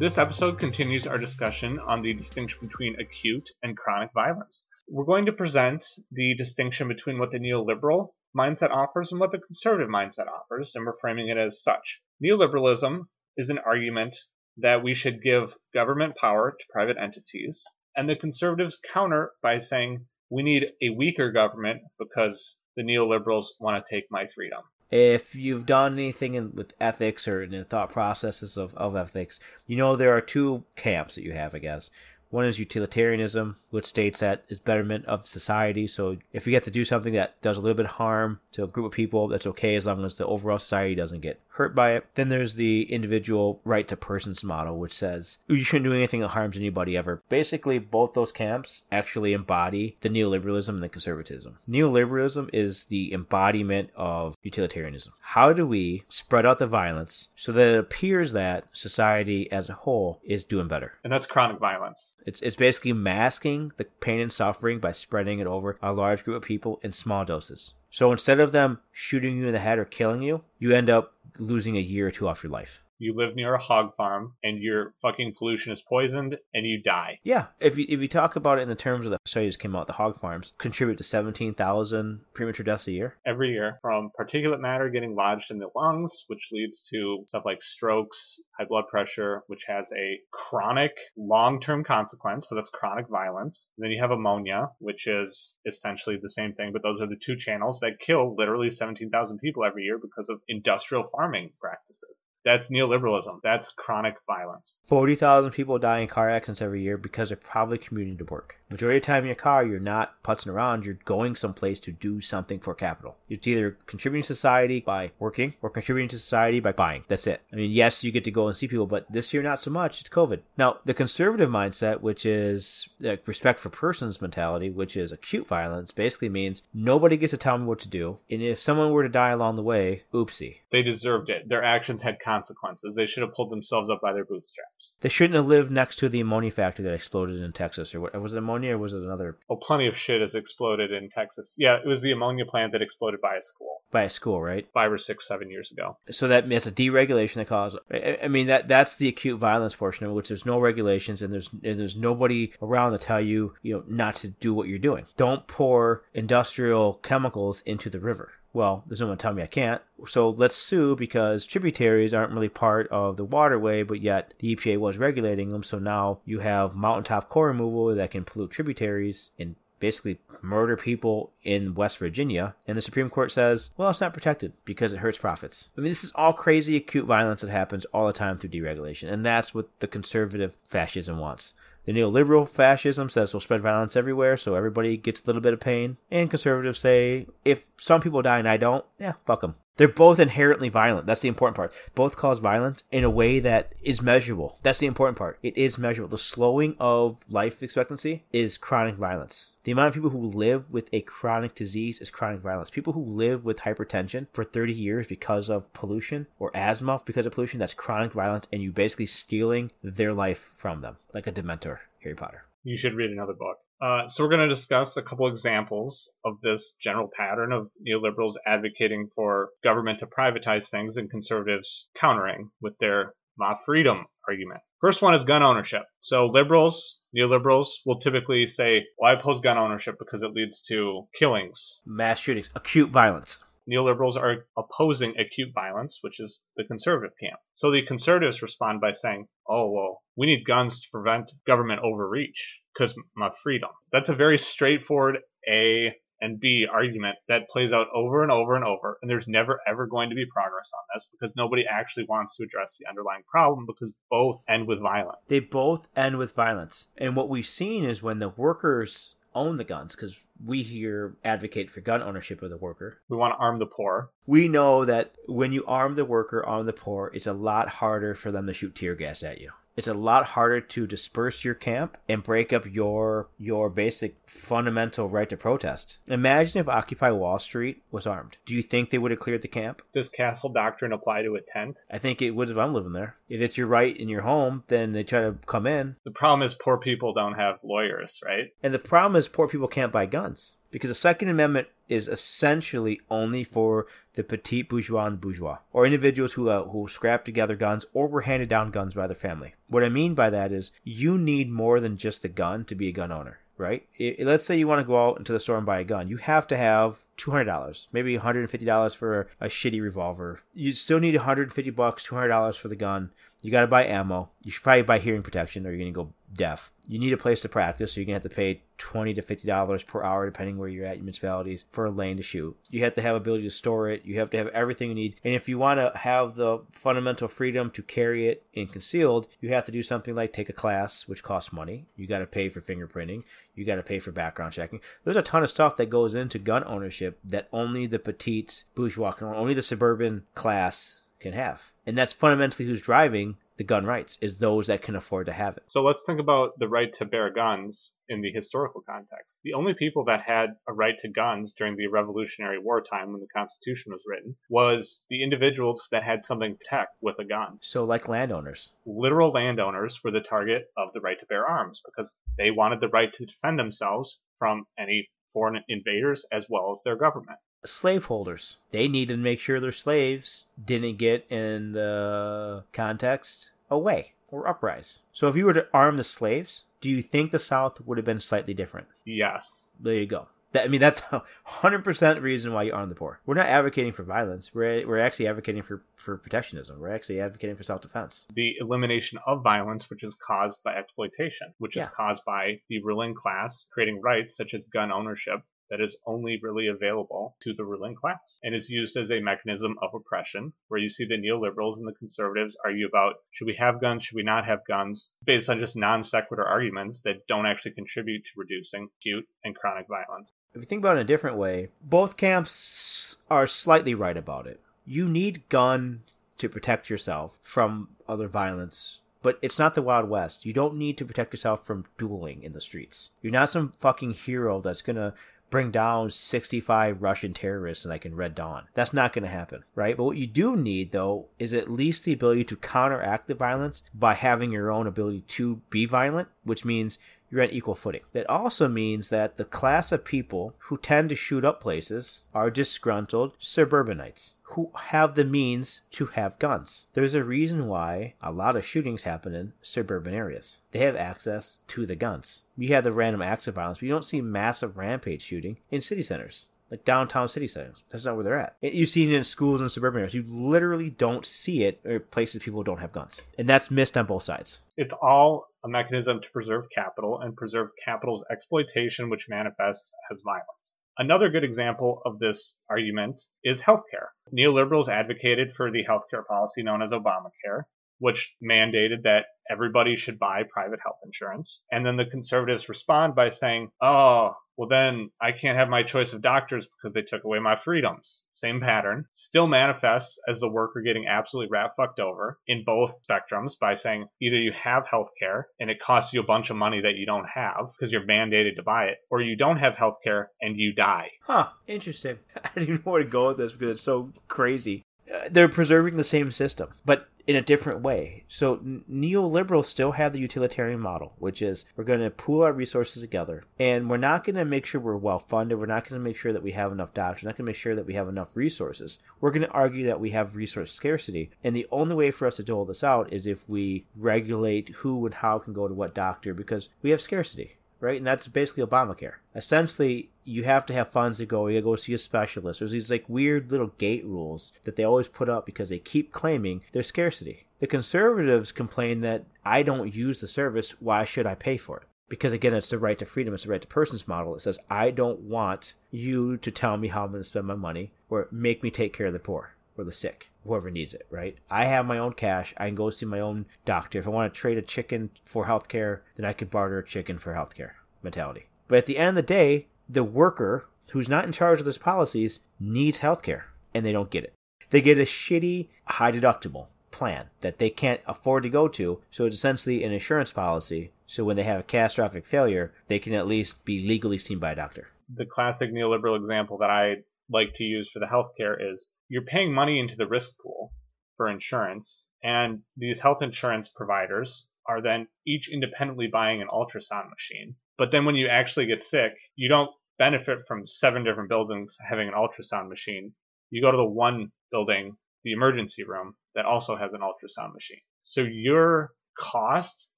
This 0.00 0.18
episode 0.18 0.58
continues 0.58 1.06
our 1.06 1.16
discussion 1.16 1.78
on 1.78 2.02
the 2.02 2.12
distinction 2.12 2.58
between 2.60 2.98
acute 2.98 3.48
and 3.62 3.76
chronic 3.76 4.10
violence. 4.14 4.64
We're 4.88 5.04
going 5.04 5.26
to 5.26 5.32
present 5.32 5.86
the 6.10 6.34
distinction 6.34 6.88
between 6.88 7.20
what 7.20 7.30
the 7.30 7.38
neoliberal 7.38 8.08
mindset 8.36 8.72
offers 8.72 9.12
and 9.12 9.20
what 9.20 9.30
the 9.30 9.38
conservative 9.38 9.88
mindset 9.88 10.26
offers, 10.26 10.74
and 10.74 10.84
we're 10.84 10.98
framing 11.00 11.28
it 11.28 11.36
as 11.36 11.62
such. 11.62 12.00
Neoliberalism 12.20 13.02
is 13.36 13.48
an 13.48 13.60
argument 13.64 14.16
that 14.56 14.82
we 14.82 14.96
should 14.96 15.22
give 15.22 15.54
government 15.72 16.16
power 16.20 16.50
to 16.50 16.66
private 16.72 16.96
entities, 17.00 17.62
and 17.96 18.08
the 18.08 18.16
conservatives 18.16 18.80
counter 18.92 19.30
by 19.40 19.58
saying 19.58 20.06
we 20.30 20.42
need 20.42 20.66
a 20.82 20.90
weaker 20.90 21.30
government 21.30 21.82
because 21.98 22.58
the 22.76 22.82
neoliberals 22.82 23.46
want 23.60 23.84
to 23.84 23.94
take 23.94 24.04
my 24.10 24.26
freedom. 24.34 24.60
If 24.90 25.34
you've 25.34 25.66
done 25.66 25.94
anything 25.94 26.34
in, 26.34 26.52
with 26.54 26.74
ethics 26.80 27.26
or 27.26 27.42
in 27.42 27.50
the 27.50 27.64
thought 27.64 27.90
processes 27.90 28.56
of, 28.56 28.74
of 28.74 28.94
ethics, 28.94 29.40
you 29.66 29.76
know 29.76 29.96
there 29.96 30.16
are 30.16 30.20
two 30.20 30.64
camps 30.76 31.14
that 31.14 31.24
you 31.24 31.32
have, 31.32 31.54
I 31.54 31.58
guess. 31.58 31.90
One 32.30 32.46
is 32.46 32.58
utilitarianism, 32.58 33.56
which 33.70 33.86
states 33.86 34.20
that 34.20 34.44
it's 34.48 34.58
betterment 34.58 35.04
of 35.06 35.26
society. 35.26 35.86
So 35.86 36.16
if 36.32 36.46
you 36.46 36.50
get 36.50 36.64
to 36.64 36.70
do 36.70 36.84
something 36.84 37.12
that 37.12 37.40
does 37.42 37.56
a 37.56 37.60
little 37.60 37.76
bit 37.76 37.86
harm 37.86 38.40
to 38.52 38.64
a 38.64 38.66
group 38.66 38.86
of 38.86 38.92
people, 38.92 39.28
that's 39.28 39.46
okay 39.46 39.76
as 39.76 39.86
long 39.86 40.04
as 40.04 40.16
the 40.16 40.26
overall 40.26 40.58
society 40.58 40.96
doesn't 40.96 41.20
get 41.20 41.40
hurt 41.54 41.74
by 41.74 41.92
it. 41.92 42.06
Then 42.14 42.28
there's 42.28 42.56
the 42.56 42.82
individual 42.92 43.60
right 43.64 43.86
to 43.88 43.96
persons 43.96 44.44
model, 44.44 44.78
which 44.78 44.92
says 44.92 45.38
you 45.48 45.56
shouldn't 45.58 45.90
do 45.90 45.94
anything 45.94 46.20
that 46.20 46.28
harms 46.28 46.56
anybody 46.56 46.96
ever. 46.96 47.22
Basically, 47.28 47.78
both 47.78 48.12
those 48.12 48.32
camps 48.32 48.84
actually 48.90 49.32
embody 49.32 49.96
the 50.00 50.08
neoliberalism 50.08 50.68
and 50.68 50.82
the 50.82 50.88
conservatism. 50.88 51.58
Neoliberalism 51.68 52.50
is 52.52 52.86
the 52.86 53.12
embodiment 53.12 53.90
of 53.96 54.36
utilitarianism. 54.42 55.14
How 55.20 55.52
do 55.52 55.66
we 55.66 56.04
spread 56.08 56.44
out 56.46 56.58
the 56.58 56.66
violence 56.66 57.28
so 57.36 57.52
that 57.52 57.68
it 57.68 57.78
appears 57.78 58.32
that 58.32 58.64
society 58.72 59.50
as 59.52 59.68
a 59.68 59.74
whole 59.74 60.20
is 60.24 60.44
doing 60.44 60.68
better? 60.68 60.94
And 61.04 61.12
that's 61.12 61.26
chronic 61.26 61.58
violence. 61.58 62.16
It's 62.26 62.40
it's 62.42 62.56
basically 62.56 62.92
masking 62.92 63.72
the 63.76 63.84
pain 63.84 64.20
and 64.20 64.32
suffering 64.32 64.80
by 64.80 64.92
spreading 64.92 65.38
it 65.38 65.46
over 65.46 65.78
a 65.82 65.92
large 65.92 66.24
group 66.24 66.36
of 66.36 66.42
people 66.42 66.80
in 66.82 66.92
small 66.92 67.24
doses. 67.24 67.74
So 67.94 68.10
instead 68.10 68.40
of 68.40 68.50
them 68.50 68.80
shooting 68.90 69.38
you 69.38 69.46
in 69.46 69.52
the 69.52 69.60
head 69.60 69.78
or 69.78 69.84
killing 69.84 70.20
you, 70.20 70.42
you 70.58 70.72
end 70.72 70.90
up 70.90 71.14
losing 71.38 71.76
a 71.76 71.80
year 71.80 72.08
or 72.08 72.10
two 72.10 72.26
off 72.26 72.42
your 72.42 72.50
life. 72.50 72.82
You 72.98 73.14
live 73.16 73.34
near 73.34 73.54
a 73.54 73.62
hog 73.62 73.96
farm 73.96 74.34
and 74.42 74.62
your 74.62 74.94
fucking 75.02 75.34
pollution 75.36 75.72
is 75.72 75.82
poisoned 75.82 76.38
and 76.54 76.66
you 76.66 76.82
die. 76.82 77.18
Yeah, 77.24 77.46
if 77.60 77.76
you, 77.76 77.86
if 77.88 78.00
you 78.00 78.08
talk 78.08 78.36
about 78.36 78.58
it 78.58 78.62
in 78.62 78.68
the 78.68 78.74
terms 78.74 79.04
of 79.04 79.10
the 79.10 79.18
studies 79.24 79.56
came 79.56 79.74
out, 79.74 79.86
the 79.86 79.94
hog 79.94 80.20
farms 80.20 80.54
contribute 80.58 80.98
to 80.98 81.04
17,000 81.04 82.20
premature 82.34 82.64
deaths 82.64 82.86
a 82.86 82.92
year. 82.92 83.16
Every 83.26 83.50
year 83.50 83.78
from 83.82 84.10
particulate 84.18 84.60
matter 84.60 84.88
getting 84.90 85.14
lodged 85.14 85.50
in 85.50 85.58
the 85.58 85.68
lungs, 85.74 86.24
which 86.28 86.48
leads 86.52 86.86
to 86.92 87.24
stuff 87.26 87.42
like 87.44 87.62
strokes, 87.62 88.40
high 88.58 88.66
blood 88.66 88.84
pressure, 88.90 89.42
which 89.48 89.64
has 89.66 89.90
a 89.96 90.18
chronic 90.32 90.92
long-term 91.16 91.84
consequence. 91.84 92.48
So 92.48 92.54
that's 92.54 92.70
chronic 92.70 93.08
violence. 93.08 93.68
And 93.76 93.84
then 93.84 93.90
you 93.90 94.00
have 94.00 94.10
ammonia, 94.10 94.70
which 94.78 95.06
is 95.06 95.54
essentially 95.66 96.16
the 96.22 96.30
same 96.30 96.54
thing, 96.54 96.70
but 96.72 96.82
those 96.82 97.00
are 97.00 97.08
the 97.08 97.20
two 97.20 97.36
channels 97.36 97.80
that 97.80 98.00
kill 98.00 98.34
literally 98.36 98.70
17,000 98.70 99.38
people 99.38 99.64
every 99.64 99.82
year 99.82 99.98
because 99.98 100.28
of 100.28 100.40
industrial 100.48 101.08
farming 101.12 101.50
practices. 101.60 102.22
That's 102.44 102.68
neoliberalism. 102.68 103.40
That's 103.42 103.70
chronic 103.70 104.16
violence. 104.26 104.80
40,000 104.84 105.50
people 105.52 105.78
die 105.78 106.00
in 106.00 106.08
car 106.08 106.28
accidents 106.28 106.62
every 106.62 106.82
year 106.82 106.96
because 106.96 107.30
they're 107.30 107.36
probably 107.36 107.78
commuting 107.78 108.18
to 108.18 108.24
work. 108.24 108.58
Majority 108.70 108.96
of 108.96 109.02
the 109.02 109.06
time 109.06 109.22
in 109.22 109.26
your 109.26 109.36
car, 109.36 109.64
you're 109.64 109.78
not 109.78 110.22
putzing 110.24 110.48
around. 110.48 110.84
You're 110.84 110.98
going 111.04 111.36
someplace 111.36 111.78
to 111.80 111.92
do 111.92 112.20
something 112.20 112.58
for 112.58 112.74
capital. 112.74 113.16
It's 113.28 113.46
either 113.46 113.78
contributing 113.86 114.22
to 114.22 114.26
society 114.26 114.80
by 114.80 115.12
working 115.18 115.54
or 115.62 115.70
contributing 115.70 116.08
to 116.08 116.18
society 116.18 116.60
by 116.60 116.72
buying. 116.72 117.04
That's 117.06 117.26
it. 117.26 117.40
I 117.52 117.56
mean, 117.56 117.70
yes, 117.70 118.02
you 118.02 118.10
get 118.10 118.24
to 118.24 118.30
go 118.30 118.48
and 118.48 118.56
see 118.56 118.66
people, 118.66 118.86
but 118.86 119.10
this 119.10 119.32
year 119.32 119.42
not 119.42 119.62
so 119.62 119.70
much. 119.70 120.00
It's 120.00 120.08
COVID. 120.08 120.40
Now, 120.56 120.78
the 120.84 120.94
conservative 120.94 121.50
mindset, 121.50 122.00
which 122.00 122.26
is 122.26 122.88
respect 123.26 123.60
for 123.60 123.68
persons 123.68 124.20
mentality, 124.20 124.70
which 124.70 124.96
is 124.96 125.12
acute 125.12 125.46
violence, 125.46 125.92
basically 125.92 126.28
means 126.28 126.62
nobody 126.72 127.16
gets 127.16 127.30
to 127.30 127.36
tell 127.36 127.58
me 127.58 127.66
what 127.66 127.80
to 127.80 127.88
do. 127.88 128.18
And 128.28 128.42
if 128.42 128.60
someone 128.60 128.90
were 128.90 129.04
to 129.04 129.08
die 129.08 129.30
along 129.30 129.56
the 129.56 129.62
way, 129.62 130.02
oopsie. 130.12 130.58
They 130.72 130.82
deserved 130.82 131.30
it. 131.30 131.48
Their 131.48 131.62
actions 131.62 132.02
had 132.02 132.18
consequences. 132.34 132.94
They 132.94 133.06
should 133.06 133.22
have 133.22 133.32
pulled 133.32 133.50
themselves 133.50 133.90
up 133.90 134.00
by 134.00 134.12
their 134.12 134.24
bootstraps. 134.24 134.96
They 135.00 135.08
shouldn't 135.08 135.36
have 135.36 135.46
lived 135.46 135.70
next 135.70 135.96
to 135.96 136.08
the 136.08 136.20
ammonia 136.20 136.50
factory 136.50 136.84
that 136.84 136.94
exploded 136.94 137.40
in 137.42 137.52
Texas, 137.52 137.94
or 137.94 138.00
what 138.00 138.20
was 138.20 138.34
it 138.34 138.38
ammonia 138.38 138.74
or 138.74 138.78
was 138.78 138.94
it 138.94 139.02
another? 139.02 139.38
Oh, 139.48 139.56
plenty 139.56 139.86
of 139.86 139.96
shit 139.96 140.20
has 140.20 140.34
exploded 140.34 140.92
in 140.92 141.08
Texas. 141.10 141.54
Yeah, 141.56 141.76
it 141.76 141.86
was 141.86 142.02
the 142.02 142.12
ammonia 142.12 142.44
plant 142.44 142.72
that 142.72 142.82
exploded 142.82 143.20
by 143.20 143.36
a 143.36 143.42
school. 143.42 143.82
By 143.90 144.02
a 144.02 144.08
school, 144.08 144.42
right? 144.42 144.66
Five 144.74 144.90
or 144.92 144.98
six, 144.98 145.28
seven 145.28 145.50
years 145.50 145.70
ago. 145.70 145.96
So 146.10 146.28
that 146.28 146.48
means 146.48 146.66
a 146.66 146.72
deregulation 146.72 147.34
that 147.34 147.46
caused. 147.46 147.78
I 147.92 148.28
mean 148.28 148.48
that 148.48 148.68
that's 148.68 148.96
the 148.96 149.08
acute 149.08 149.38
violence 149.38 149.74
portion 149.74 150.06
of 150.06 150.12
it, 150.12 150.14
which 150.14 150.28
there's 150.28 150.46
no 150.46 150.58
regulations 150.58 151.22
and 151.22 151.32
there's 151.32 151.50
and 151.52 151.78
there's 151.78 151.96
nobody 151.96 152.52
around 152.60 152.92
to 152.92 152.98
tell 152.98 153.20
you 153.20 153.54
you 153.62 153.74
know 153.74 153.84
not 153.86 154.16
to 154.16 154.28
do 154.28 154.52
what 154.52 154.68
you're 154.68 154.78
doing. 154.78 155.06
Don't 155.16 155.46
pour 155.46 156.04
industrial 156.12 156.94
chemicals 156.94 157.62
into 157.66 157.88
the 157.88 158.00
river 158.00 158.32
well, 158.54 158.84
there's 158.86 159.00
no 159.00 159.08
one 159.08 159.18
telling 159.18 159.36
me 159.36 159.42
I 159.42 159.46
can't. 159.46 159.82
So 160.06 160.30
let's 160.30 160.54
sue 160.56 160.96
because 160.96 161.44
tributaries 161.44 162.14
aren't 162.14 162.32
really 162.32 162.48
part 162.48 162.88
of 162.88 163.16
the 163.16 163.24
waterway, 163.24 163.82
but 163.82 164.00
yet 164.00 164.32
the 164.38 164.54
EPA 164.54 164.78
was 164.78 164.96
regulating 164.96 165.48
them. 165.50 165.64
So 165.64 165.78
now 165.78 166.20
you 166.24 166.38
have 166.38 166.74
mountaintop 166.74 167.28
core 167.28 167.48
removal 167.48 167.94
that 167.94 168.12
can 168.12 168.24
pollute 168.24 168.52
tributaries 168.52 169.30
and 169.38 169.56
basically 169.80 170.18
murder 170.40 170.76
people 170.76 171.32
in 171.42 171.74
West 171.74 171.98
Virginia. 171.98 172.54
And 172.66 172.76
the 172.76 172.82
Supreme 172.82 173.10
Court 173.10 173.32
says, 173.32 173.70
well, 173.76 173.90
it's 173.90 174.00
not 174.00 174.14
protected 174.14 174.52
because 174.64 174.92
it 174.92 175.00
hurts 175.00 175.18
profits. 175.18 175.68
I 175.76 175.80
mean, 175.80 175.90
this 175.90 176.04
is 176.04 176.12
all 176.14 176.32
crazy 176.32 176.76
acute 176.76 177.06
violence 177.06 177.40
that 177.40 177.50
happens 177.50 177.84
all 177.86 178.06
the 178.06 178.12
time 178.12 178.38
through 178.38 178.50
deregulation. 178.50 179.12
And 179.12 179.26
that's 179.26 179.52
what 179.52 179.80
the 179.80 179.88
conservative 179.88 180.56
fascism 180.64 181.18
wants. 181.18 181.54
The 181.84 181.92
neoliberal 181.92 182.48
fascism 182.48 183.10
says 183.10 183.34
we'll 183.34 183.40
spread 183.40 183.60
violence 183.60 183.96
everywhere 183.96 184.36
so 184.36 184.54
everybody 184.54 184.96
gets 184.96 185.22
a 185.22 185.26
little 185.26 185.42
bit 185.42 185.52
of 185.52 185.60
pain. 185.60 185.98
And 186.10 186.30
conservatives 186.30 186.78
say 186.78 187.26
if 187.44 187.66
some 187.76 188.00
people 188.00 188.22
die 188.22 188.38
and 188.38 188.48
I 188.48 188.56
don't, 188.56 188.84
yeah, 188.98 189.14
fuck 189.26 189.42
them. 189.42 189.56
They're 189.76 189.88
both 189.88 190.20
inherently 190.20 190.68
violent. 190.68 191.06
That's 191.06 191.20
the 191.20 191.28
important 191.28 191.56
part. 191.56 191.72
Both 191.94 192.16
cause 192.16 192.38
violence 192.38 192.84
in 192.92 193.02
a 193.02 193.10
way 193.10 193.40
that 193.40 193.74
is 193.82 194.00
measurable. 194.00 194.58
That's 194.62 194.78
the 194.78 194.86
important 194.86 195.18
part. 195.18 195.38
It 195.42 195.56
is 195.56 195.78
measurable. 195.78 196.10
The 196.10 196.18
slowing 196.18 196.76
of 196.78 197.18
life 197.28 197.62
expectancy 197.62 198.24
is 198.32 198.56
chronic 198.56 198.94
violence. 198.94 199.54
The 199.64 199.72
amount 199.72 199.88
of 199.88 199.94
people 199.94 200.10
who 200.10 200.30
live 200.30 200.72
with 200.72 200.88
a 200.92 201.00
chronic 201.00 201.54
disease 201.54 202.00
is 202.00 202.10
chronic 202.10 202.40
violence. 202.40 202.70
People 202.70 202.92
who 202.92 203.02
live 203.02 203.44
with 203.44 203.58
hypertension 203.58 204.26
for 204.32 204.44
30 204.44 204.72
years 204.72 205.06
because 205.06 205.50
of 205.50 205.72
pollution 205.72 206.26
or 206.38 206.50
asthma 206.54 207.00
because 207.04 207.26
of 207.26 207.32
pollution, 207.32 207.58
that's 207.58 207.74
chronic 207.74 208.12
violence, 208.12 208.46
and 208.52 208.62
you're 208.62 208.72
basically 208.72 209.06
stealing 209.06 209.72
their 209.82 210.12
life 210.12 210.52
from 210.56 210.80
them, 210.80 210.98
like 211.12 211.26
a 211.26 211.32
Dementor, 211.32 211.78
Harry 212.02 212.14
Potter. 212.14 212.44
You 212.62 212.76
should 212.76 212.94
read 212.94 213.10
another 213.10 213.32
book. 213.32 213.58
Uh, 213.84 214.08
so 214.08 214.24
we're 214.24 214.30
going 214.30 214.48
to 214.48 214.54
discuss 214.54 214.96
a 214.96 215.02
couple 215.02 215.26
examples 215.26 216.08
of 216.24 216.40
this 216.42 216.74
general 216.80 217.10
pattern 217.14 217.52
of 217.52 217.68
neoliberals 217.86 218.32
advocating 218.46 219.10
for 219.14 219.50
government 219.62 219.98
to 219.98 220.06
privatize 220.06 220.70
things 220.70 220.96
and 220.96 221.10
conservatives 221.10 221.90
countering 221.94 222.48
with 222.62 222.72
their 222.78 223.12
Ma 223.36 223.56
freedom 223.66 224.06
argument. 224.26 224.60
First 224.80 225.02
one 225.02 225.12
is 225.12 225.24
gun 225.24 225.42
ownership. 225.42 225.82
So 226.00 226.26
liberals, 226.26 226.98
neoliberals 227.14 227.66
will 227.84 227.98
typically 227.98 228.46
say, 228.46 228.86
well, 228.96 229.10
I 229.14 229.20
oppose 229.20 229.42
gun 229.42 229.58
ownership 229.58 229.96
because 229.98 230.22
it 230.22 230.32
leads 230.32 230.62
to 230.68 231.06
killings. 231.18 231.80
Mass 231.84 232.18
shootings, 232.18 232.48
acute 232.54 232.88
violence 232.88 233.40
neoliberals 233.70 234.16
are 234.16 234.46
opposing 234.58 235.14
acute 235.18 235.48
violence, 235.54 235.98
which 236.02 236.20
is 236.20 236.42
the 236.54 236.64
conservative 236.64 237.16
camp. 237.18 237.40
So 237.54 237.70
the 237.70 237.80
conservatives 237.80 238.42
respond 238.42 238.82
by 238.82 238.92
saying, 238.92 239.26
oh, 239.48 239.70
well, 239.70 240.02
we 240.16 240.26
need 240.26 240.44
guns 240.44 240.82
to 240.82 240.88
prevent 240.90 241.32
government 241.46 241.80
overreach 241.82 242.60
because 242.74 242.94
my 243.16 243.30
freedom. 243.42 243.70
That's 243.92 244.08
a 244.08 244.14
very 244.14 244.38
straightforward 244.38 245.18
A 245.48 245.94
and 246.20 246.40
B 246.40 246.66
argument 246.70 247.16
that 247.28 247.48
plays 247.48 247.72
out 247.72 247.88
over 247.94 248.22
and 248.22 248.32
over 248.32 248.56
and 248.56 248.64
over, 248.64 248.98
and 249.02 249.10
there's 249.10 249.28
never 249.28 249.60
ever 249.66 249.86
going 249.86 250.10
to 250.10 250.16
be 250.16 250.24
progress 250.26 250.70
on 250.74 250.82
this 250.94 251.06
because 251.12 251.34
nobody 251.36 251.64
actually 251.70 252.06
wants 252.08 252.36
to 252.36 252.44
address 252.44 252.76
the 252.78 252.88
underlying 252.88 253.22
problem 253.30 253.66
because 253.66 253.90
both 254.10 254.40
end 254.48 254.66
with 254.66 254.80
violence. 254.80 255.18
They 255.28 255.40
both 255.40 255.88
end 255.96 256.18
with 256.18 256.34
violence. 256.34 256.88
And 256.96 257.14
what 257.16 257.28
we've 257.28 257.46
seen 257.46 257.84
is 257.84 258.02
when 258.02 258.18
the 258.18 258.30
workers 258.30 259.16
own 259.34 259.56
the 259.56 259.64
guns 259.64 259.96
because 259.96 260.26
we 260.44 260.62
here 260.62 261.16
advocate 261.24 261.68
for 261.68 261.80
gun 261.80 262.02
ownership 262.02 262.40
of 262.40 262.50
the 262.50 262.56
worker. 262.56 263.00
We 263.08 263.16
want 263.16 263.34
to 263.34 263.38
arm 263.38 263.58
the 263.58 263.66
poor. 263.66 264.10
We 264.26 264.46
know 264.46 264.84
that 264.84 265.16
when 265.26 265.52
you 265.52 265.64
arm 265.66 265.96
the 265.96 266.04
worker, 266.04 266.44
arm 266.46 266.66
the 266.66 266.72
poor, 266.72 267.10
it's 267.12 267.26
a 267.26 267.32
lot 267.32 267.68
harder 267.68 268.14
for 268.14 268.30
them 268.30 268.46
to 268.46 268.54
shoot 268.54 268.76
tear 268.76 268.94
gas 268.94 269.24
at 269.24 269.40
you 269.40 269.50
it's 269.76 269.88
a 269.88 269.94
lot 269.94 270.26
harder 270.26 270.60
to 270.60 270.86
disperse 270.86 271.44
your 271.44 271.54
camp 271.54 271.96
and 272.08 272.22
break 272.22 272.52
up 272.52 272.64
your 272.66 273.28
your 273.38 273.68
basic 273.70 274.16
fundamental 274.26 275.08
right 275.08 275.28
to 275.28 275.36
protest. 275.36 275.98
Imagine 276.06 276.60
if 276.60 276.68
Occupy 276.68 277.10
Wall 277.10 277.38
Street 277.38 277.82
was 277.90 278.06
armed. 278.06 278.38
Do 278.46 278.54
you 278.54 278.62
think 278.62 278.90
they 278.90 278.98
would 278.98 279.10
have 279.10 279.20
cleared 279.20 279.42
the 279.42 279.48
camp? 279.48 279.82
Does 279.92 280.08
castle 280.08 280.50
doctrine 280.50 280.92
apply 280.92 281.22
to 281.22 281.34
a 281.34 281.40
tent? 281.40 281.76
I 281.90 281.98
think 281.98 282.22
it 282.22 282.30
would 282.32 282.50
if 282.50 282.56
I'm 282.56 282.74
living 282.74 282.92
there. 282.92 283.16
If 283.28 283.40
it's 283.40 283.58
your 283.58 283.66
right 283.66 283.96
in 283.96 284.08
your 284.08 284.22
home, 284.22 284.62
then 284.68 284.92
they 284.92 285.02
try 285.02 285.22
to 285.22 285.36
come 285.46 285.66
in. 285.66 285.96
The 286.04 286.10
problem 286.10 286.46
is 286.46 286.54
poor 286.54 286.78
people 286.78 287.12
don't 287.12 287.34
have 287.34 287.58
lawyers, 287.62 288.20
right? 288.24 288.52
And 288.62 288.72
the 288.72 288.78
problem 288.78 289.16
is 289.16 289.28
poor 289.28 289.48
people 289.48 289.68
can't 289.68 289.92
buy 289.92 290.06
guns 290.06 290.56
because 290.74 290.90
the 290.90 290.94
Second 290.96 291.28
Amendment 291.28 291.68
is 291.88 292.08
essentially 292.08 293.00
only 293.08 293.44
for 293.44 293.86
the 294.14 294.24
petite 294.24 294.68
bourgeois 294.68 295.06
and 295.06 295.14
the 295.14 295.20
bourgeois, 295.20 295.58
or 295.72 295.86
individuals 295.86 296.32
who 296.32 296.48
uh, 296.48 296.64
who 296.64 296.88
scrap 296.88 297.24
together 297.24 297.54
guns 297.54 297.86
or 297.94 298.08
were 298.08 298.22
handed 298.22 298.48
down 298.48 298.72
guns 298.72 298.92
by 298.92 299.06
their 299.06 299.14
family. 299.14 299.54
What 299.68 299.84
I 299.84 299.88
mean 299.88 300.16
by 300.16 300.30
that 300.30 300.50
is 300.50 300.72
you 300.82 301.16
need 301.16 301.48
more 301.48 301.78
than 301.78 301.96
just 301.96 302.24
a 302.24 302.28
gun 302.28 302.64
to 302.64 302.74
be 302.74 302.88
a 302.88 302.92
gun 302.92 303.12
owner 303.12 303.38
right? 303.56 303.86
It, 303.96 304.26
let's 304.26 304.42
say 304.42 304.58
you 304.58 304.66
want 304.66 304.80
to 304.80 304.84
go 304.84 305.10
out 305.10 305.18
into 305.18 305.32
the 305.32 305.38
store 305.38 305.56
and 305.56 305.64
buy 305.64 305.78
a 305.78 305.84
gun. 305.84 306.08
You 306.08 306.16
have 306.16 306.44
to 306.48 306.56
have 306.56 306.98
$200, 307.16 307.88
maybe 307.92 308.18
$150 308.18 308.96
for 308.96 309.28
a 309.40 309.46
shitty 309.46 309.80
revolver. 309.82 310.40
You 310.52 310.72
still 310.72 311.00
need 311.00 311.14
150 311.14 311.70
bucks, 311.70 312.08
$200 312.08 312.56
for 312.56 312.68
the 312.68 312.76
gun. 312.76 313.10
You 313.42 313.50
got 313.50 313.60
to 313.60 313.66
buy 313.66 313.84
ammo. 313.84 314.30
You 314.42 314.50
should 314.50 314.62
probably 314.62 314.82
buy 314.82 314.98
hearing 314.98 315.22
protection 315.22 315.66
or 315.66 315.70
you're 315.70 315.78
going 315.78 315.92
to 315.92 316.04
go 316.04 316.12
deaf. 316.32 316.72
You 316.86 316.98
need 316.98 317.12
a 317.12 317.18
place 317.18 317.40
to 317.42 317.48
practice, 317.48 317.92
so 317.92 318.00
you're 318.00 318.06
going 318.06 318.18
to 318.18 318.24
have 318.24 318.30
to 318.30 318.36
pay 318.36 318.62
20 318.78 319.14
to 319.14 319.22
$50 319.22 319.86
per 319.86 320.02
hour, 320.02 320.26
depending 320.26 320.58
where 320.58 320.68
you're 320.68 320.86
at, 320.86 320.96
in 320.96 321.02
municipalities, 321.02 321.64
for 321.70 321.86
a 321.86 321.90
lane 321.90 322.16
to 322.16 322.22
shoot. 322.22 322.56
You 322.70 322.84
have 322.84 322.94
to 322.94 323.02
have 323.02 323.16
ability 323.16 323.44
to 323.44 323.50
store 323.50 323.90
it. 323.90 324.04
You 324.04 324.18
have 324.18 324.30
to 324.30 324.38
have 324.38 324.48
everything 324.48 324.88
you 324.88 324.94
need. 324.94 325.16
And 325.24 325.34
if 325.34 325.48
you 325.48 325.58
want 325.58 325.78
to 325.78 325.92
have 325.98 326.36
the 326.36 326.60
fundamental 326.70 327.28
freedom 327.28 327.70
to 327.72 327.82
carry 327.82 328.28
it 328.28 328.46
in 328.54 328.66
concealed, 328.66 329.28
you 329.40 329.50
have 329.50 329.66
to 329.66 329.72
do 329.72 329.82
something 329.82 330.14
like 330.14 330.32
take 330.32 330.48
a 330.48 330.54
class, 330.54 331.06
which 331.06 331.22
costs 331.22 331.52
money. 331.52 331.86
You 331.96 332.06
got 332.06 332.20
to 332.20 332.26
pay 332.26 332.48
for 332.48 332.62
fingerprinting. 332.62 333.24
You 333.54 333.64
got 333.66 333.76
to 333.76 333.82
pay 333.82 333.98
for 333.98 334.10
background 334.10 334.54
checking. 334.54 334.80
There's 335.04 335.16
a 335.16 335.22
ton 335.22 335.44
of 335.44 335.50
stuff 335.50 335.76
that 335.76 335.90
goes 335.90 336.14
into 336.14 336.38
gun 336.38 336.64
ownership 336.64 337.03
that 337.24 337.48
only 337.52 337.86
the 337.86 337.98
petite 337.98 338.64
bourgeois 338.74 339.12
can, 339.12 339.28
only 339.28 339.54
the 339.54 339.62
suburban 339.62 340.24
class 340.34 341.02
can 341.20 341.32
have. 341.32 341.72
And 341.86 341.96
that's 341.96 342.12
fundamentally 342.12 342.66
who's 342.66 342.82
driving 342.82 343.36
the 343.56 343.64
gun 343.64 343.86
rights 343.86 344.18
is 344.20 344.38
those 344.38 344.66
that 344.66 344.82
can 344.82 344.96
afford 344.96 345.26
to 345.26 345.32
have 345.32 345.56
it. 345.56 345.62
So 345.68 345.82
let's 345.82 346.02
think 346.04 346.18
about 346.18 346.58
the 346.58 346.68
right 346.68 346.92
to 346.94 347.04
bear 347.04 347.30
guns 347.30 347.94
in 348.08 348.20
the 348.20 348.32
historical 348.32 348.82
context. 348.82 349.38
The 349.44 349.54
only 349.54 349.74
people 349.74 350.04
that 350.06 350.22
had 350.26 350.56
a 350.68 350.72
right 350.72 350.98
to 351.00 351.08
guns 351.08 351.54
during 351.56 351.76
the 351.76 351.86
Revolutionary 351.86 352.58
War 352.58 352.82
time 352.82 353.12
when 353.12 353.20
the 353.20 353.28
Constitution 353.28 353.92
was 353.92 354.02
written 354.06 354.34
was 354.48 355.04
the 355.08 355.22
individuals 355.22 355.86
that 355.92 356.02
had 356.02 356.24
something 356.24 356.52
to 356.52 356.58
protect 356.58 356.96
with 357.00 357.18
a 357.20 357.24
gun. 357.24 357.58
So 357.60 357.84
like 357.84 358.08
landowners. 358.08 358.72
Literal 358.84 359.30
landowners 359.30 360.00
were 360.02 360.10
the 360.10 360.20
target 360.20 360.66
of 360.76 360.88
the 360.92 361.00
right 361.00 361.18
to 361.20 361.26
bear 361.26 361.46
arms 361.46 361.80
because 361.84 362.14
they 362.36 362.50
wanted 362.50 362.80
the 362.80 362.88
right 362.88 363.12
to 363.12 363.26
defend 363.26 363.58
themselves 363.58 364.18
from 364.38 364.66
any 364.78 365.08
foreign 365.34 365.62
invaders 365.68 366.24
as 366.32 366.46
well 366.48 366.72
as 366.72 366.80
their 366.82 366.96
government 366.96 367.38
slaveholders. 367.66 368.58
They 368.70 368.88
needed 368.88 369.16
to 369.16 369.22
make 369.22 369.40
sure 369.40 369.60
their 369.60 369.72
slaves 369.72 370.44
didn't 370.62 370.98
get 370.98 371.30
in 371.30 371.72
the 371.72 372.64
context 372.72 373.52
away 373.70 374.12
or 374.28 374.48
uprise. 374.48 375.00
So 375.12 375.28
if 375.28 375.36
you 375.36 375.46
were 375.46 375.54
to 375.54 375.66
arm 375.72 375.96
the 375.96 376.04
slaves, 376.04 376.64
do 376.80 376.90
you 376.90 377.02
think 377.02 377.30
the 377.30 377.38
South 377.38 377.80
would 377.80 377.98
have 377.98 378.04
been 378.04 378.20
slightly 378.20 378.54
different? 378.54 378.88
Yes. 379.04 379.70
There 379.80 379.94
you 379.94 380.06
go. 380.06 380.28
That, 380.54 380.64
I 380.64 380.68
mean, 380.68 380.80
that's 380.80 381.00
100% 381.00 382.22
reason 382.22 382.52
why 382.52 382.62
you 382.62 382.72
arm 382.72 382.88
the 382.88 382.94
poor. 382.94 383.18
We're 383.26 383.34
not 383.34 383.46
advocating 383.46 383.92
for 383.92 384.04
violence. 384.04 384.54
We're, 384.54 384.86
we're 384.86 385.00
actually 385.00 385.26
advocating 385.26 385.62
for, 385.62 385.82
for 385.96 386.16
protectionism. 386.16 386.78
We're 386.78 386.94
actually 386.94 387.20
advocating 387.20 387.56
for 387.56 387.64
self 387.64 387.80
defense. 387.80 388.28
The 388.34 388.54
elimination 388.60 389.18
of 389.26 389.42
violence, 389.42 389.90
which 389.90 390.04
is 390.04 390.14
caused 390.14 390.62
by 390.62 390.76
exploitation, 390.76 391.52
which 391.58 391.74
yeah. 391.74 391.86
is 391.86 391.90
caused 391.90 392.24
by 392.24 392.60
the 392.68 392.80
ruling 392.84 393.14
class 393.14 393.66
creating 393.72 394.00
rights 394.00 394.36
such 394.36 394.54
as 394.54 394.64
gun 394.66 394.92
ownership 394.92 395.40
that 395.70 395.80
is 395.80 395.96
only 396.06 396.38
really 396.42 396.68
available 396.68 397.36
to 397.42 397.52
the 397.54 397.64
ruling 397.64 397.94
class 397.94 398.40
and 398.42 398.54
is 398.54 398.68
used 398.68 398.96
as 398.96 399.10
a 399.10 399.20
mechanism 399.20 399.76
of 399.82 399.94
oppression, 399.94 400.52
where 400.68 400.80
you 400.80 400.90
see 400.90 401.04
the 401.04 401.16
neoliberals 401.16 401.76
and 401.76 401.86
the 401.86 401.94
conservatives 401.98 402.56
argue 402.64 402.86
about 402.86 403.14
should 403.32 403.46
we 403.46 403.56
have 403.58 403.80
guns, 403.80 404.04
should 404.04 404.16
we 404.16 404.22
not 404.22 404.44
have 404.44 404.60
guns, 404.68 405.12
based 405.24 405.48
on 405.48 405.60
just 405.60 405.76
non 405.76 406.04
sequitur 406.04 406.44
arguments 406.44 407.00
that 407.00 407.26
don't 407.28 407.46
actually 407.46 407.72
contribute 407.72 408.24
to 408.24 408.30
reducing 408.36 408.88
acute 409.00 409.26
and 409.44 409.56
chronic 409.56 409.86
violence. 409.88 410.32
If 410.54 410.60
you 410.60 410.66
think 410.66 410.80
about 410.80 410.96
it 410.96 411.00
in 411.00 411.06
a 411.06 411.08
different 411.08 411.36
way, 411.36 411.68
both 411.82 412.16
camps 412.16 413.16
are 413.30 413.46
slightly 413.46 413.94
right 413.94 414.16
about 414.16 414.46
it. 414.46 414.60
You 414.84 415.08
need 415.08 415.48
gun 415.48 416.02
to 416.38 416.48
protect 416.48 416.90
yourself 416.90 417.38
from 417.42 417.88
other 418.08 418.28
violence 418.28 419.00
but 419.24 419.38
it's 419.40 419.58
not 419.58 419.74
the 419.74 419.80
Wild 419.80 420.10
West. 420.10 420.44
You 420.44 420.52
don't 420.52 420.76
need 420.76 420.98
to 420.98 421.04
protect 421.06 421.32
yourself 421.32 421.64
from 421.64 421.86
dueling 421.96 422.42
in 422.42 422.52
the 422.52 422.60
streets. 422.60 423.08
You're 423.22 423.32
not 423.32 423.48
some 423.48 423.72
fucking 423.78 424.12
hero 424.12 424.60
that's 424.60 424.82
gonna 424.82 425.14
bring 425.54 425.70
down 425.70 426.10
65 426.10 427.00
Russian 427.00 427.32
terrorists 427.32 427.86
like 427.86 428.04
in 428.04 428.16
Red 428.16 428.34
Dawn. 428.34 428.64
That's 428.74 428.92
not 428.92 429.12
going 429.12 429.22
to 429.22 429.28
happen, 429.28 429.62
right? 429.76 429.96
But 429.96 430.02
what 430.02 430.16
you 430.16 430.26
do 430.26 430.56
need, 430.56 430.90
though, 430.90 431.26
is 431.38 431.54
at 431.54 431.70
least 431.70 432.04
the 432.04 432.12
ability 432.12 432.42
to 432.46 432.56
counteract 432.56 433.28
the 433.28 433.36
violence 433.36 433.84
by 433.94 434.14
having 434.14 434.50
your 434.50 434.72
own 434.72 434.88
ability 434.88 435.20
to 435.20 435.60
be 435.70 435.86
violent, 435.86 436.26
which 436.42 436.64
means 436.64 436.98
you're 437.34 437.42
on 437.42 437.50
equal 437.50 437.74
footing. 437.74 438.02
That 438.12 438.30
also 438.30 438.68
means 438.68 439.10
that 439.10 439.36
the 439.36 439.44
class 439.44 439.90
of 439.90 440.04
people 440.04 440.54
who 440.58 440.76
tend 440.76 441.08
to 441.08 441.16
shoot 441.16 441.44
up 441.44 441.60
places 441.60 442.24
are 442.32 442.50
disgruntled 442.50 443.32
suburbanites 443.38 444.34
who 444.44 444.70
have 444.74 445.16
the 445.16 445.24
means 445.24 445.80
to 445.90 446.06
have 446.06 446.38
guns. 446.38 446.86
There's 446.92 447.16
a 447.16 447.24
reason 447.24 447.66
why 447.66 448.14
a 448.22 448.30
lot 448.30 448.54
of 448.54 448.64
shootings 448.64 449.02
happen 449.02 449.34
in 449.34 449.52
suburban 449.62 450.14
areas. 450.14 450.60
They 450.70 450.78
have 450.80 450.94
access 450.94 451.58
to 451.68 451.86
the 451.86 451.96
guns. 451.96 452.42
You 452.56 452.72
have 452.74 452.84
the 452.84 452.92
random 452.92 453.20
acts 453.20 453.48
of 453.48 453.56
violence, 453.56 453.78
but 453.78 453.86
you 453.86 453.92
don't 453.92 454.04
see 454.04 454.20
massive 454.20 454.76
rampage 454.76 455.22
shooting 455.22 455.58
in 455.72 455.80
city 455.80 456.04
centers 456.04 456.46
like 456.70 456.84
downtown 456.84 457.28
city 457.28 457.46
centers. 457.46 457.84
That's 457.90 458.04
not 458.04 458.16
where 458.16 458.24
they're 458.24 458.38
at. 458.38 458.56
You 458.60 458.86
see 458.86 459.04
it 459.04 459.12
in 459.12 459.24
schools 459.24 459.60
and 459.60 459.70
suburban 459.70 460.00
areas. 460.00 460.14
You 460.14 460.24
literally 460.26 460.90
don't 460.90 461.26
see 461.26 461.62
it 461.64 461.80
or 461.84 462.00
places 462.00 462.42
people 462.42 462.62
don't 462.62 462.80
have 462.80 462.92
guns, 462.92 463.22
and 463.38 463.48
that's 463.48 463.70
missed 463.70 463.96
on 463.96 464.06
both 464.06 464.22
sides. 464.22 464.60
It's 464.76 464.94
all 464.94 465.50
a 465.64 465.68
mechanism 465.68 466.20
to 466.20 466.30
preserve 466.30 466.64
capital 466.74 467.20
and 467.20 467.36
preserve 467.36 467.68
capital's 467.82 468.24
exploitation, 468.30 469.08
which 469.08 469.28
manifests 469.28 469.92
as 470.12 470.20
violence. 470.22 470.76
Another 470.98 471.30
good 471.30 471.42
example 471.42 472.02
of 472.04 472.18
this 472.18 472.56
argument 472.68 473.20
is 473.42 473.60
healthcare. 473.60 474.08
Neoliberals 474.32 474.88
advocated 474.88 475.54
for 475.56 475.70
the 475.70 475.84
healthcare 475.84 476.24
policy 476.26 476.62
known 476.62 476.82
as 476.82 476.92
Obamacare, 476.92 477.64
which 477.98 478.34
mandated 478.42 479.02
that 479.04 479.26
everybody 479.50 479.96
should 479.96 480.18
buy 480.18 480.42
private 480.50 480.80
health 480.82 480.98
insurance. 481.04 481.60
And 481.70 481.84
then 481.84 481.96
the 481.96 482.06
conservatives 482.06 482.68
respond 482.68 483.14
by 483.14 483.30
saying, 483.30 483.70
oh, 483.82 484.34
well, 484.56 484.68
then 484.68 485.10
I 485.20 485.32
can't 485.32 485.58
have 485.58 485.68
my 485.68 485.82
choice 485.82 486.12
of 486.12 486.22
doctors 486.22 486.66
because 486.66 486.94
they 486.94 487.02
took 487.02 487.24
away 487.24 487.40
my 487.40 487.56
freedoms. 487.56 488.24
Same 488.32 488.60
pattern. 488.60 489.06
Still 489.12 489.48
manifests 489.48 490.18
as 490.28 490.38
the 490.38 490.48
worker 490.48 490.80
getting 490.80 491.06
absolutely 491.08 491.50
rat 491.50 491.72
fucked 491.76 491.98
over 491.98 492.38
in 492.46 492.62
both 492.64 492.92
spectrums 493.08 493.58
by 493.60 493.74
saying 493.74 494.06
either 494.22 494.36
you 494.36 494.52
have 494.52 494.86
health 494.86 495.08
care 495.18 495.48
and 495.58 495.70
it 495.70 495.80
costs 495.80 496.12
you 496.12 496.20
a 496.20 496.26
bunch 496.26 496.50
of 496.50 496.56
money 496.56 496.80
that 496.82 496.94
you 496.94 497.04
don't 497.04 497.26
have 497.34 497.72
because 497.72 497.92
you're 497.92 498.06
mandated 498.06 498.56
to 498.56 498.62
buy 498.62 498.84
it, 498.84 498.98
or 499.10 499.20
you 499.20 499.36
don't 499.36 499.58
have 499.58 499.74
health 499.74 499.96
care 500.04 500.30
and 500.40 500.56
you 500.56 500.72
die. 500.72 501.10
Huh. 501.22 501.48
Interesting. 501.66 502.18
I 502.44 502.50
don't 502.54 502.64
even 502.64 502.74
know 502.76 502.92
where 502.92 503.02
to 503.02 503.08
go 503.08 503.28
with 503.28 503.38
this 503.38 503.52
because 503.52 503.70
it's 503.70 503.82
so 503.82 504.12
crazy. 504.28 504.83
They're 505.30 505.48
preserving 505.48 505.96
the 505.96 506.04
same 506.04 506.30
system, 506.30 506.70
but 506.84 507.08
in 507.26 507.36
a 507.36 507.42
different 507.42 507.80
way. 507.80 508.24
So 508.28 508.58
neoliberals 508.58 509.64
still 509.66 509.92
have 509.92 510.12
the 510.12 510.18
utilitarian 510.18 510.80
model, 510.80 511.14
which 511.18 511.40
is 511.40 511.64
we're 511.76 511.84
going 511.84 512.00
to 512.00 512.10
pool 512.10 512.42
our 512.42 512.52
resources 512.52 513.02
together 513.02 513.44
and 513.58 513.88
we're 513.88 513.96
not 513.96 514.24
going 514.24 514.36
to 514.36 514.44
make 514.44 514.66
sure 514.66 514.80
we're 514.80 514.96
well 514.96 515.18
funded. 515.18 515.58
We're 515.58 515.66
not 515.66 515.88
going 515.88 516.00
to 516.00 516.04
make 516.04 516.16
sure 516.16 516.32
that 516.32 516.42
we 516.42 516.52
have 516.52 516.72
enough 516.72 516.92
doctors. 516.92 517.22
We're 517.22 517.28
not 517.28 517.36
going 517.36 517.46
to 517.46 517.50
make 517.50 517.56
sure 517.56 517.74
that 517.74 517.86
we 517.86 517.94
have 517.94 518.08
enough 518.08 518.36
resources. 518.36 518.98
We're 519.20 519.30
going 519.30 519.46
to 519.46 519.48
argue 519.48 519.86
that 519.86 520.00
we 520.00 520.10
have 520.10 520.36
resource 520.36 520.72
scarcity. 520.72 521.30
And 521.42 521.56
the 521.56 521.66
only 521.70 521.94
way 521.94 522.10
for 522.10 522.26
us 522.26 522.36
to 522.36 522.42
dole 522.42 522.64
this 522.64 522.84
out 522.84 523.12
is 523.12 523.26
if 523.26 523.48
we 523.48 523.86
regulate 523.96 524.68
who 524.76 525.06
and 525.06 525.14
how 525.14 525.38
can 525.38 525.52
go 525.52 525.68
to 525.68 525.74
what 525.74 525.94
doctor 525.94 526.34
because 526.34 526.68
we 526.82 526.90
have 526.90 527.00
scarcity 527.00 527.56
right? 527.84 527.98
And 527.98 528.06
that's 528.06 528.26
basically 528.26 528.64
Obamacare. 528.64 529.14
Essentially, 529.34 530.10
you 530.24 530.44
have 530.44 530.66
to 530.66 530.74
have 530.74 530.88
funds 530.90 531.18
to 531.18 531.26
go. 531.26 531.46
You 531.46 531.60
go 531.60 531.76
see 531.76 531.92
a 531.92 531.98
specialist. 531.98 532.60
There's 532.60 532.72
these 532.72 532.90
like 532.90 533.08
weird 533.08 533.52
little 533.52 533.72
gate 533.78 534.04
rules 534.04 534.52
that 534.64 534.76
they 534.76 534.84
always 534.84 535.08
put 535.08 535.28
up 535.28 535.46
because 535.46 535.68
they 535.68 535.78
keep 535.78 536.10
claiming 536.10 536.62
there's 536.72 536.88
scarcity. 536.88 537.46
The 537.60 537.66
conservatives 537.66 538.50
complain 538.50 539.02
that 539.02 539.24
I 539.44 539.62
don't 539.62 539.94
use 539.94 540.20
the 540.20 540.28
service. 540.28 540.80
Why 540.80 541.04
should 541.04 541.26
I 541.26 541.34
pay 541.34 541.56
for 541.56 541.78
it? 541.78 541.88
Because 542.08 542.32
again, 542.32 542.54
it's 542.54 542.70
the 542.70 542.78
right 542.78 542.98
to 542.98 543.04
freedom. 543.04 543.34
It's 543.34 543.44
the 543.44 543.50
right 543.50 543.60
to 543.60 543.66
persons 543.66 544.08
model. 544.08 544.34
It 544.34 544.40
says 544.40 544.58
I 544.70 544.90
don't 544.90 545.20
want 545.20 545.74
you 545.90 546.36
to 546.38 546.50
tell 546.50 546.76
me 546.76 546.88
how 546.88 547.04
I'm 547.04 547.10
going 547.10 547.22
to 547.22 547.28
spend 547.28 547.46
my 547.46 547.54
money 547.54 547.92
or 548.08 548.28
make 548.30 548.62
me 548.62 548.70
take 548.70 548.92
care 548.92 549.06
of 549.06 549.12
the 549.12 549.18
poor 549.18 549.54
or 549.76 549.84
the 549.84 549.92
sick, 549.92 550.30
whoever 550.44 550.70
needs 550.70 550.94
it, 550.94 551.06
right? 551.10 551.36
I 551.50 551.64
have 551.64 551.86
my 551.86 551.98
own 551.98 552.12
cash. 552.12 552.54
I 552.56 552.66
can 552.66 552.74
go 552.74 552.90
see 552.90 553.06
my 553.06 553.20
own 553.20 553.46
doctor. 553.64 553.98
If 553.98 554.06
I 554.06 554.10
want 554.10 554.32
to 554.32 554.40
trade 554.40 554.58
a 554.58 554.62
chicken 554.62 555.10
for 555.24 555.46
healthcare, 555.46 556.00
then 556.16 556.24
I 556.24 556.32
could 556.32 556.50
barter 556.50 556.78
a 556.78 556.86
chicken 556.86 557.18
for 557.18 557.34
healthcare 557.34 557.72
mentality. 558.02 558.46
But 558.68 558.78
at 558.78 558.86
the 558.86 558.98
end 558.98 559.10
of 559.10 559.14
the 559.16 559.22
day, 559.22 559.66
the 559.88 560.04
worker 560.04 560.66
who's 560.90 561.08
not 561.08 561.24
in 561.24 561.32
charge 561.32 561.58
of 561.58 561.64
those 561.64 561.78
policies 561.78 562.40
needs 562.60 563.00
healthcare 563.00 563.44
and 563.74 563.84
they 563.84 563.92
don't 563.92 564.10
get 564.10 564.24
it. 564.24 564.32
They 564.70 564.80
get 564.80 564.98
a 564.98 565.02
shitty 565.02 565.68
high 565.84 566.12
deductible 566.12 566.66
plan 566.90 567.26
that 567.40 567.58
they 567.58 567.70
can't 567.70 568.00
afford 568.06 568.44
to 568.44 568.48
go 568.48 568.68
to. 568.68 569.00
So 569.10 569.24
it's 569.24 569.36
essentially 569.36 569.82
an 569.82 569.92
insurance 569.92 570.30
policy. 570.30 570.92
So 571.06 571.24
when 571.24 571.36
they 571.36 571.42
have 571.42 571.60
a 571.60 571.64
catastrophic 571.64 572.24
failure, 572.24 572.72
they 572.88 572.98
can 572.98 573.12
at 573.12 573.26
least 573.26 573.64
be 573.64 573.86
legally 573.86 574.18
seen 574.18 574.38
by 574.38 574.52
a 574.52 574.56
doctor. 574.56 574.88
The 575.14 575.26
classic 575.26 575.72
neoliberal 575.72 576.16
example 576.16 576.58
that 576.58 576.70
I 576.70 577.02
like 577.30 577.54
to 577.54 577.64
use 577.64 577.90
for 577.90 578.00
the 578.00 578.06
healthcare 578.06 578.56
is 578.60 578.88
you're 579.08 579.22
paying 579.22 579.52
money 579.52 579.78
into 579.78 579.96
the 579.96 580.06
risk 580.06 580.30
pool 580.42 580.72
for 581.16 581.28
insurance, 581.28 582.06
and 582.22 582.60
these 582.76 583.00
health 583.00 583.22
insurance 583.22 583.68
providers 583.68 584.46
are 584.66 584.80
then 584.82 585.06
each 585.26 585.48
independently 585.52 586.06
buying 586.06 586.40
an 586.40 586.48
ultrasound 586.48 587.10
machine. 587.10 587.54
But 587.76 587.90
then 587.90 588.04
when 588.04 588.14
you 588.14 588.28
actually 588.28 588.66
get 588.66 588.84
sick, 588.84 589.12
you 589.36 589.48
don't 589.48 589.70
benefit 589.98 590.38
from 590.48 590.66
seven 590.66 591.04
different 591.04 591.28
buildings 591.28 591.76
having 591.88 592.08
an 592.08 592.14
ultrasound 592.14 592.68
machine. 592.68 593.12
You 593.50 593.62
go 593.62 593.70
to 593.70 593.76
the 593.76 593.84
one 593.84 594.32
building, 594.50 594.96
the 595.22 595.32
emergency 595.32 595.84
room, 595.84 596.14
that 596.34 596.46
also 596.46 596.76
has 596.76 596.92
an 596.92 597.00
ultrasound 597.00 597.52
machine. 597.52 597.80
So 598.02 598.22
your 598.22 598.92
cost 599.18 599.88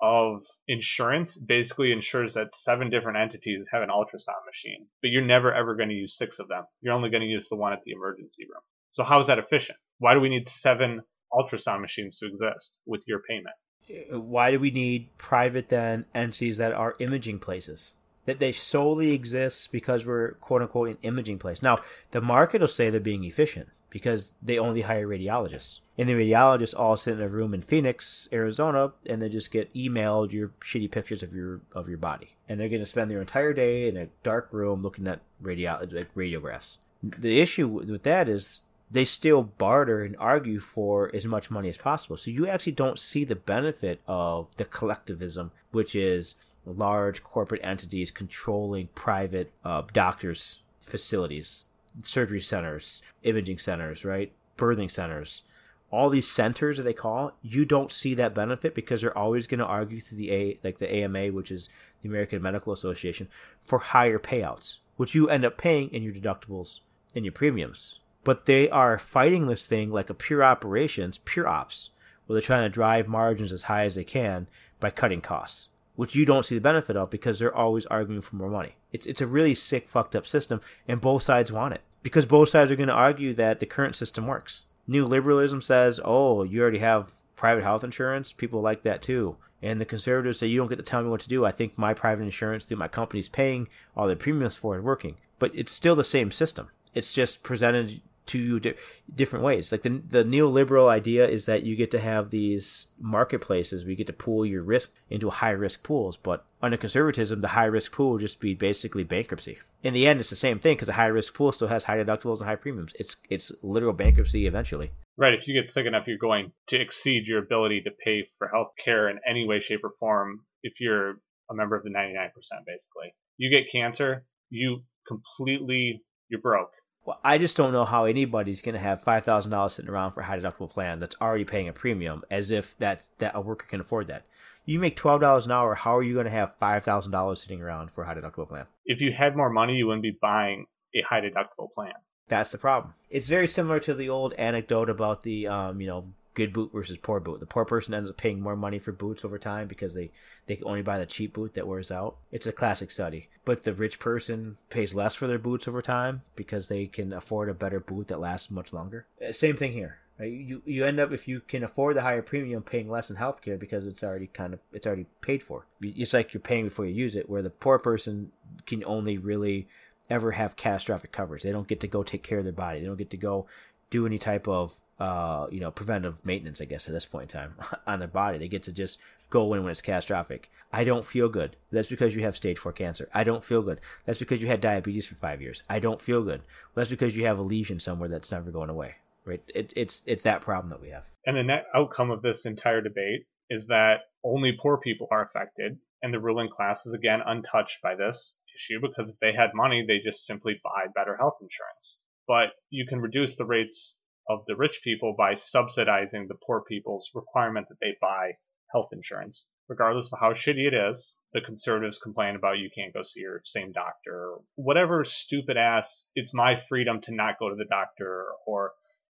of 0.00 0.42
insurance 0.68 1.36
basically 1.36 1.92
ensures 1.92 2.34
that 2.34 2.54
seven 2.54 2.90
different 2.90 3.18
entities 3.18 3.64
have 3.72 3.82
an 3.82 3.88
ultrasound 3.88 4.44
machine, 4.46 4.86
but 5.02 5.10
you're 5.10 5.24
never 5.24 5.52
ever 5.52 5.74
going 5.74 5.88
to 5.88 5.94
use 5.94 6.16
six 6.16 6.38
of 6.38 6.48
them. 6.48 6.64
You're 6.80 6.94
only 6.94 7.10
going 7.10 7.22
to 7.22 7.26
use 7.28 7.48
the 7.48 7.56
one 7.56 7.72
at 7.72 7.82
the 7.82 7.92
emergency 7.92 8.44
room. 8.44 8.62
So 8.90 9.04
how 9.04 9.18
is 9.20 9.26
that 9.26 9.38
efficient? 9.38 9.78
Why 9.98 10.14
do 10.14 10.20
we 10.20 10.28
need 10.28 10.48
seven 10.48 11.02
ultrasound 11.32 11.80
machines 11.80 12.18
to 12.18 12.26
exist 12.26 12.78
with 12.86 13.02
your 13.06 13.20
payment? 13.28 13.54
Uh, 13.90 14.20
why 14.20 14.50
do 14.50 14.58
we 14.58 14.70
need 14.70 15.16
private 15.18 15.68
then 15.68 16.04
entities 16.14 16.58
that 16.58 16.72
are 16.72 16.96
imaging 16.98 17.38
places? 17.38 17.92
That 18.26 18.38
they 18.38 18.52
solely 18.52 19.12
exist 19.12 19.72
because 19.72 20.04
we're 20.04 20.32
quote 20.32 20.62
unquote 20.62 20.90
an 20.90 20.98
imaging 21.02 21.38
place. 21.38 21.62
Now, 21.62 21.78
the 22.10 22.20
market 22.20 22.60
will 22.60 22.68
say 22.68 22.90
they're 22.90 23.00
being 23.00 23.24
efficient 23.24 23.68
because 23.90 24.34
they 24.42 24.58
only 24.58 24.82
hire 24.82 25.06
radiologists. 25.06 25.80
And 25.96 26.08
the 26.08 26.14
radiologists 26.14 26.78
all 26.78 26.96
sit 26.96 27.14
in 27.14 27.22
a 27.22 27.28
room 27.28 27.54
in 27.54 27.62
Phoenix, 27.62 28.28
Arizona, 28.32 28.92
and 29.06 29.20
they 29.20 29.28
just 29.28 29.50
get 29.50 29.72
emailed 29.74 30.32
your 30.32 30.48
shitty 30.60 30.90
pictures 30.90 31.22
of 31.22 31.32
your 31.32 31.60
of 31.74 31.88
your 31.88 31.98
body. 31.98 32.36
And 32.48 32.60
they're 32.60 32.68
going 32.68 32.80
to 32.80 32.86
spend 32.86 33.10
their 33.10 33.20
entire 33.20 33.52
day 33.52 33.88
in 33.88 33.96
a 33.96 34.08
dark 34.22 34.48
room 34.52 34.82
looking 34.82 35.06
at 35.06 35.20
radio 35.40 35.78
like 35.90 36.14
radiographs. 36.14 36.78
The 37.02 37.40
issue 37.40 37.68
with 37.68 38.02
that 38.04 38.28
is 38.28 38.62
they 38.90 39.04
still 39.04 39.42
barter 39.42 40.02
and 40.02 40.16
argue 40.18 40.60
for 40.60 41.10
as 41.14 41.26
much 41.26 41.50
money 41.50 41.68
as 41.68 41.76
possible. 41.76 42.16
So 42.16 42.30
you 42.30 42.46
actually 42.46 42.72
don't 42.72 42.98
see 42.98 43.24
the 43.24 43.36
benefit 43.36 44.00
of 44.06 44.48
the 44.56 44.64
collectivism, 44.64 45.50
which 45.72 45.94
is 45.94 46.36
large 46.64 47.22
corporate 47.22 47.64
entities 47.64 48.10
controlling 48.10 48.88
private 48.88 49.52
uh, 49.64 49.82
doctors' 49.92 50.60
facilities 50.80 51.66
surgery 52.02 52.40
centers, 52.40 53.02
imaging 53.22 53.58
centers, 53.58 54.04
right? 54.04 54.32
Birthing 54.56 54.90
centers. 54.90 55.42
All 55.90 56.10
these 56.10 56.28
centers 56.28 56.76
that 56.76 56.82
they 56.82 56.92
call, 56.92 57.32
you 57.40 57.64
don't 57.64 57.90
see 57.90 58.14
that 58.14 58.34
benefit 58.34 58.74
because 58.74 59.00
they're 59.00 59.16
always 59.16 59.46
going 59.46 59.60
to 59.60 59.66
argue 59.66 60.00
through 60.00 60.18
the 60.18 60.32
A, 60.32 60.58
like 60.62 60.78
the 60.78 60.92
AMA, 60.94 61.28
which 61.28 61.50
is 61.50 61.70
the 62.02 62.08
American 62.08 62.42
Medical 62.42 62.72
Association, 62.72 63.28
for 63.62 63.78
higher 63.78 64.18
payouts, 64.18 64.78
which 64.96 65.14
you 65.14 65.28
end 65.28 65.44
up 65.44 65.56
paying 65.56 65.88
in 65.90 66.02
your 66.02 66.12
deductibles 66.12 66.80
and 67.14 67.24
your 67.24 67.32
premiums. 67.32 68.00
But 68.22 68.44
they 68.44 68.68
are 68.68 68.98
fighting 68.98 69.46
this 69.46 69.66
thing 69.66 69.90
like 69.90 70.10
a 70.10 70.14
pure 70.14 70.44
operations, 70.44 71.18
pure 71.18 71.48
ops, 71.48 71.90
where 72.26 72.34
they're 72.34 72.42
trying 72.42 72.64
to 72.64 72.68
drive 72.68 73.08
margins 73.08 73.52
as 73.52 73.62
high 73.62 73.84
as 73.84 73.94
they 73.94 74.04
can 74.04 74.48
by 74.80 74.90
cutting 74.90 75.22
costs 75.22 75.68
which 75.98 76.14
you 76.14 76.24
don't 76.24 76.44
see 76.44 76.54
the 76.54 76.60
benefit 76.60 76.96
of 76.96 77.10
because 77.10 77.40
they're 77.40 77.52
always 77.52 77.84
arguing 77.86 78.20
for 78.20 78.36
more 78.36 78.48
money. 78.48 78.76
It's 78.92 79.04
it's 79.04 79.20
a 79.20 79.26
really 79.26 79.52
sick, 79.52 79.88
fucked 79.88 80.14
up 80.14 80.28
system, 80.28 80.60
and 80.86 81.00
both 81.00 81.24
sides 81.24 81.50
want 81.50 81.74
it 81.74 81.80
because 82.02 82.26
both 82.26 82.48
sides 82.48 82.70
are 82.70 82.76
going 82.76 82.88
to 82.88 82.94
argue 82.94 83.34
that 83.34 83.58
the 83.58 83.66
current 83.66 83.96
system 83.96 84.26
works. 84.26 84.66
Neoliberalism 84.88 85.62
says, 85.62 86.00
"Oh, 86.04 86.42
you 86.42 86.60
already 86.62 86.78
have 86.78 87.12
private 87.36 87.64
health 87.64 87.84
insurance. 87.84 88.32
People 88.32 88.60
like 88.60 88.82
that 88.82 89.02
too." 89.02 89.36
And 89.60 89.80
the 89.80 89.84
conservatives 89.84 90.38
say, 90.38 90.46
"You 90.46 90.58
don't 90.58 90.68
get 90.68 90.76
to 90.76 90.84
tell 90.84 91.02
me 91.02 91.08
what 91.08 91.20
to 91.20 91.28
do. 91.28 91.44
I 91.44 91.50
think 91.50 91.76
my 91.76 91.94
private 91.94 92.22
insurance 92.22 92.64
through 92.64 92.78
my 92.78 92.88
company's 92.88 93.28
paying 93.28 93.68
all 93.96 94.06
the 94.06 94.16
premiums 94.16 94.56
for 94.56 94.76
it 94.76 94.82
working." 94.82 95.16
But 95.38 95.52
it's 95.54 95.72
still 95.72 95.94
the 95.94 96.04
same 96.04 96.30
system. 96.30 96.68
It's 96.94 97.12
just 97.12 97.42
presented 97.42 98.00
two 98.28 98.60
di- 98.60 98.74
different 99.12 99.44
ways. 99.44 99.72
Like 99.72 99.82
the 99.82 100.00
the 100.08 100.22
neoliberal 100.22 100.88
idea 100.88 101.26
is 101.26 101.46
that 101.46 101.64
you 101.64 101.74
get 101.74 101.90
to 101.92 101.98
have 101.98 102.30
these 102.30 102.86
marketplaces 103.00 103.82
where 103.82 103.90
you 103.90 103.96
get 103.96 104.06
to 104.06 104.12
pool 104.12 104.46
your 104.46 104.62
risk 104.62 104.92
into 105.10 105.30
high 105.30 105.50
risk 105.50 105.82
pools, 105.82 106.16
but 106.16 106.44
under 106.62 106.76
conservatism, 106.76 107.40
the 107.40 107.48
high 107.48 107.64
risk 107.64 107.92
pool 107.92 108.12
would 108.12 108.20
just 108.20 108.40
be 108.40 108.54
basically 108.54 109.02
bankruptcy. 109.02 109.58
In 109.82 109.94
the 109.94 110.06
end, 110.06 110.20
it's 110.20 110.30
the 110.30 110.36
same 110.36 110.58
thing 110.58 110.74
because 110.74 110.88
a 110.88 110.94
high 110.94 111.06
risk 111.06 111.34
pool 111.34 111.52
still 111.52 111.68
has 111.68 111.84
high 111.84 111.98
deductibles 111.98 112.38
and 112.38 112.48
high 112.48 112.56
premiums. 112.56 112.92
It's 112.98 113.16
it's 113.30 113.52
literal 113.62 113.92
bankruptcy 113.92 114.46
eventually. 114.46 114.90
Right. 115.16 115.34
If 115.34 115.46
you 115.46 115.60
get 115.60 115.70
sick 115.70 115.86
enough, 115.86 116.06
you're 116.06 116.18
going 116.18 116.52
to 116.68 116.80
exceed 116.80 117.24
your 117.26 117.42
ability 117.42 117.82
to 117.82 117.90
pay 118.04 118.28
for 118.38 118.48
health 118.48 118.72
care 118.84 119.08
in 119.08 119.18
any 119.28 119.46
way, 119.46 119.60
shape, 119.60 119.80
or 119.84 119.92
form 119.98 120.40
if 120.62 120.74
you're 120.80 121.20
a 121.50 121.54
member 121.54 121.76
of 121.76 121.82
the 121.82 121.90
99%, 121.90 122.30
basically. 122.66 123.14
You 123.36 123.50
get 123.50 123.70
cancer, 123.72 124.24
you 124.50 124.84
completely, 125.08 126.02
you're 126.28 126.40
broke 126.40 126.70
well, 127.08 127.18
I 127.24 127.38
just 127.38 127.56
don't 127.56 127.72
know 127.72 127.86
how 127.86 128.04
anybody's 128.04 128.60
going 128.60 128.74
to 128.74 128.78
have 128.78 129.02
five 129.02 129.24
thousand 129.24 129.50
dollars 129.50 129.72
sitting 129.72 129.90
around 129.90 130.12
for 130.12 130.20
a 130.20 130.24
high 130.24 130.38
deductible 130.38 130.68
plan 130.68 131.00
that's 131.00 131.16
already 131.22 131.46
paying 131.46 131.66
a 131.66 131.72
premium, 131.72 132.22
as 132.30 132.50
if 132.50 132.76
that 132.80 133.00
that 133.16 133.32
a 133.34 133.40
worker 133.40 133.66
can 133.66 133.80
afford 133.80 134.08
that. 134.08 134.26
You 134.66 134.78
make 134.78 134.94
twelve 134.94 135.22
dollars 135.22 135.46
an 135.46 135.52
hour. 135.52 135.74
How 135.74 135.96
are 135.96 136.02
you 136.02 136.12
going 136.12 136.26
to 136.26 136.30
have 136.30 136.56
five 136.56 136.84
thousand 136.84 137.12
dollars 137.12 137.40
sitting 137.40 137.62
around 137.62 137.92
for 137.92 138.04
a 138.04 138.06
high 138.06 138.14
deductible 138.14 138.46
plan? 138.46 138.66
If 138.84 139.00
you 139.00 139.10
had 139.18 139.34
more 139.38 139.48
money, 139.48 139.72
you 139.72 139.86
wouldn't 139.86 140.02
be 140.02 140.18
buying 140.20 140.66
a 140.94 141.00
high 141.08 141.22
deductible 141.22 141.72
plan. 141.74 141.94
That's 142.28 142.52
the 142.52 142.58
problem. 142.58 142.92
It's 143.08 143.28
very 143.28 143.48
similar 143.48 143.80
to 143.80 143.94
the 143.94 144.10
old 144.10 144.34
anecdote 144.34 144.90
about 144.90 145.22
the 145.22 145.46
um, 145.46 145.80
you 145.80 145.86
know 145.86 146.12
good 146.38 146.52
boot 146.52 146.70
versus 146.72 146.96
poor 146.96 147.18
boot. 147.18 147.40
The 147.40 147.46
poor 147.46 147.64
person 147.64 147.94
ends 147.94 148.08
up 148.08 148.16
paying 148.16 148.40
more 148.40 148.54
money 148.54 148.78
for 148.78 148.92
boots 148.92 149.24
over 149.24 149.38
time 149.38 149.66
because 149.66 149.92
they 149.92 150.12
they 150.46 150.54
can 150.54 150.68
only 150.68 150.82
buy 150.82 150.98
the 150.98 151.04
cheap 151.04 151.32
boot 151.32 151.54
that 151.54 151.66
wears 151.66 151.90
out. 151.90 152.16
It's 152.30 152.46
a 152.46 152.52
classic 152.52 152.92
study. 152.92 153.28
But 153.44 153.64
the 153.64 153.72
rich 153.72 153.98
person 153.98 154.56
pays 154.70 154.94
less 154.94 155.16
for 155.16 155.26
their 155.26 155.40
boots 155.40 155.66
over 155.66 155.82
time 155.82 156.22
because 156.36 156.68
they 156.68 156.86
can 156.86 157.12
afford 157.12 157.48
a 157.48 157.54
better 157.54 157.80
boot 157.80 158.06
that 158.06 158.20
lasts 158.20 158.52
much 158.52 158.72
longer. 158.72 159.06
Uh, 159.20 159.32
same 159.32 159.56
thing 159.56 159.72
here. 159.72 159.98
You 160.20 160.62
you 160.64 160.84
end 160.84 161.00
up 161.00 161.10
if 161.10 161.26
you 161.26 161.40
can 161.40 161.64
afford 161.64 161.96
the 161.96 162.02
higher 162.02 162.22
premium 162.22 162.62
paying 162.62 162.88
less 162.88 163.10
in 163.10 163.16
healthcare 163.16 163.58
because 163.58 163.84
it's 163.84 164.04
already 164.04 164.28
kind 164.28 164.54
of 164.54 164.60
it's 164.72 164.86
already 164.86 165.06
paid 165.20 165.42
for. 165.42 165.66
It's 165.82 166.14
like 166.14 166.32
you're 166.32 166.40
paying 166.40 166.64
before 166.64 166.86
you 166.86 166.94
use 166.94 167.16
it. 167.16 167.28
Where 167.28 167.42
the 167.42 167.50
poor 167.50 167.80
person 167.80 168.30
can 168.64 168.84
only 168.84 169.18
really 169.18 169.66
ever 170.08 170.32
have 170.32 170.54
catastrophic 170.54 171.10
coverage. 171.10 171.42
They 171.42 171.52
don't 171.52 171.68
get 171.68 171.80
to 171.80 171.88
go 171.88 172.04
take 172.04 172.22
care 172.22 172.38
of 172.38 172.44
their 172.44 172.52
body. 172.52 172.78
They 172.78 172.86
don't 172.86 172.96
get 172.96 173.10
to 173.10 173.16
go 173.16 173.46
do 173.90 174.06
any 174.06 174.18
type 174.18 174.46
of 174.46 174.78
uh, 174.98 175.46
you 175.50 175.60
know, 175.60 175.70
preventive 175.70 176.24
maintenance, 176.26 176.60
I 176.60 176.64
guess, 176.64 176.88
at 176.88 176.94
this 176.94 177.06
point 177.06 177.34
in 177.34 177.40
time 177.40 177.54
on 177.86 177.98
their 177.98 178.08
body. 178.08 178.38
They 178.38 178.48
get 178.48 178.64
to 178.64 178.72
just 178.72 178.98
go 179.30 179.54
in 179.54 179.62
when 179.62 179.70
it's 179.70 179.80
catastrophic. 179.80 180.50
I 180.72 180.84
don't 180.84 181.04
feel 181.04 181.28
good. 181.28 181.56
That's 181.70 181.88
because 181.88 182.16
you 182.16 182.22
have 182.22 182.36
stage 182.36 182.58
four 182.58 182.72
cancer. 182.72 183.08
I 183.14 183.24
don't 183.24 183.44
feel 183.44 183.62
good. 183.62 183.80
That's 184.06 184.18
because 184.18 184.40
you 184.42 184.48
had 184.48 184.60
diabetes 184.60 185.06
for 185.06 185.14
five 185.14 185.40
years. 185.40 185.62
I 185.68 185.78
don't 185.78 186.00
feel 186.00 186.22
good. 186.22 186.42
That's 186.74 186.90
because 186.90 187.16
you 187.16 187.26
have 187.26 187.38
a 187.38 187.42
lesion 187.42 187.78
somewhere 187.78 188.08
that's 188.08 188.32
never 188.32 188.50
going 188.50 188.70
away. 188.70 188.96
Right? 189.24 189.42
It, 189.54 189.72
it's 189.76 190.02
it's 190.06 190.24
that 190.24 190.40
problem 190.40 190.70
that 190.70 190.80
we 190.80 190.88
have. 190.88 191.04
And 191.26 191.36
the 191.36 191.42
net 191.42 191.66
outcome 191.74 192.10
of 192.10 192.22
this 192.22 192.46
entire 192.46 192.80
debate 192.80 193.26
is 193.50 193.66
that 193.66 194.00
only 194.24 194.52
poor 194.60 194.78
people 194.78 195.06
are 195.10 195.24
affected, 195.24 195.78
and 196.02 196.12
the 196.12 196.20
ruling 196.20 196.48
class 196.48 196.86
is 196.86 196.94
again 196.94 197.20
untouched 197.24 197.82
by 197.82 197.94
this 197.94 198.36
issue 198.56 198.80
because 198.80 199.10
if 199.10 199.16
they 199.20 199.32
had 199.32 199.50
money, 199.54 199.84
they 199.86 199.98
just 199.98 200.26
simply 200.26 200.60
buy 200.64 200.86
better 200.94 201.16
health 201.16 201.36
insurance. 201.42 202.00
But 202.26 202.48
you 202.70 202.86
can 202.86 203.00
reduce 203.00 203.36
the 203.36 203.44
rates 203.44 203.96
of 204.28 204.44
the 204.46 204.56
rich 204.56 204.80
people 204.84 205.14
by 205.16 205.34
subsidizing 205.34 206.26
the 206.28 206.38
poor 206.46 206.62
people's 206.68 207.10
requirement 207.14 207.66
that 207.68 207.78
they 207.80 207.96
buy 208.00 208.32
health 208.72 208.88
insurance. 208.92 209.46
Regardless 209.68 210.10
of 210.12 210.18
how 210.18 210.32
shitty 210.32 210.66
it 210.66 210.74
is, 210.74 211.16
the 211.32 211.40
conservatives 211.42 211.98
complain 211.98 212.36
about 212.36 212.58
you 212.58 212.70
can't 212.74 212.94
go 212.94 213.02
see 213.02 213.20
your 213.20 213.42
same 213.44 213.72
doctor, 213.72 214.36
whatever 214.54 215.04
stupid 215.04 215.56
ass, 215.56 216.06
it's 216.14 216.32
my 216.32 216.54
freedom 216.68 217.00
to 217.02 217.14
not 217.14 217.38
go 217.38 217.50
to 217.50 217.54
the 217.54 217.66
doctor, 217.66 218.28
or 218.46 218.72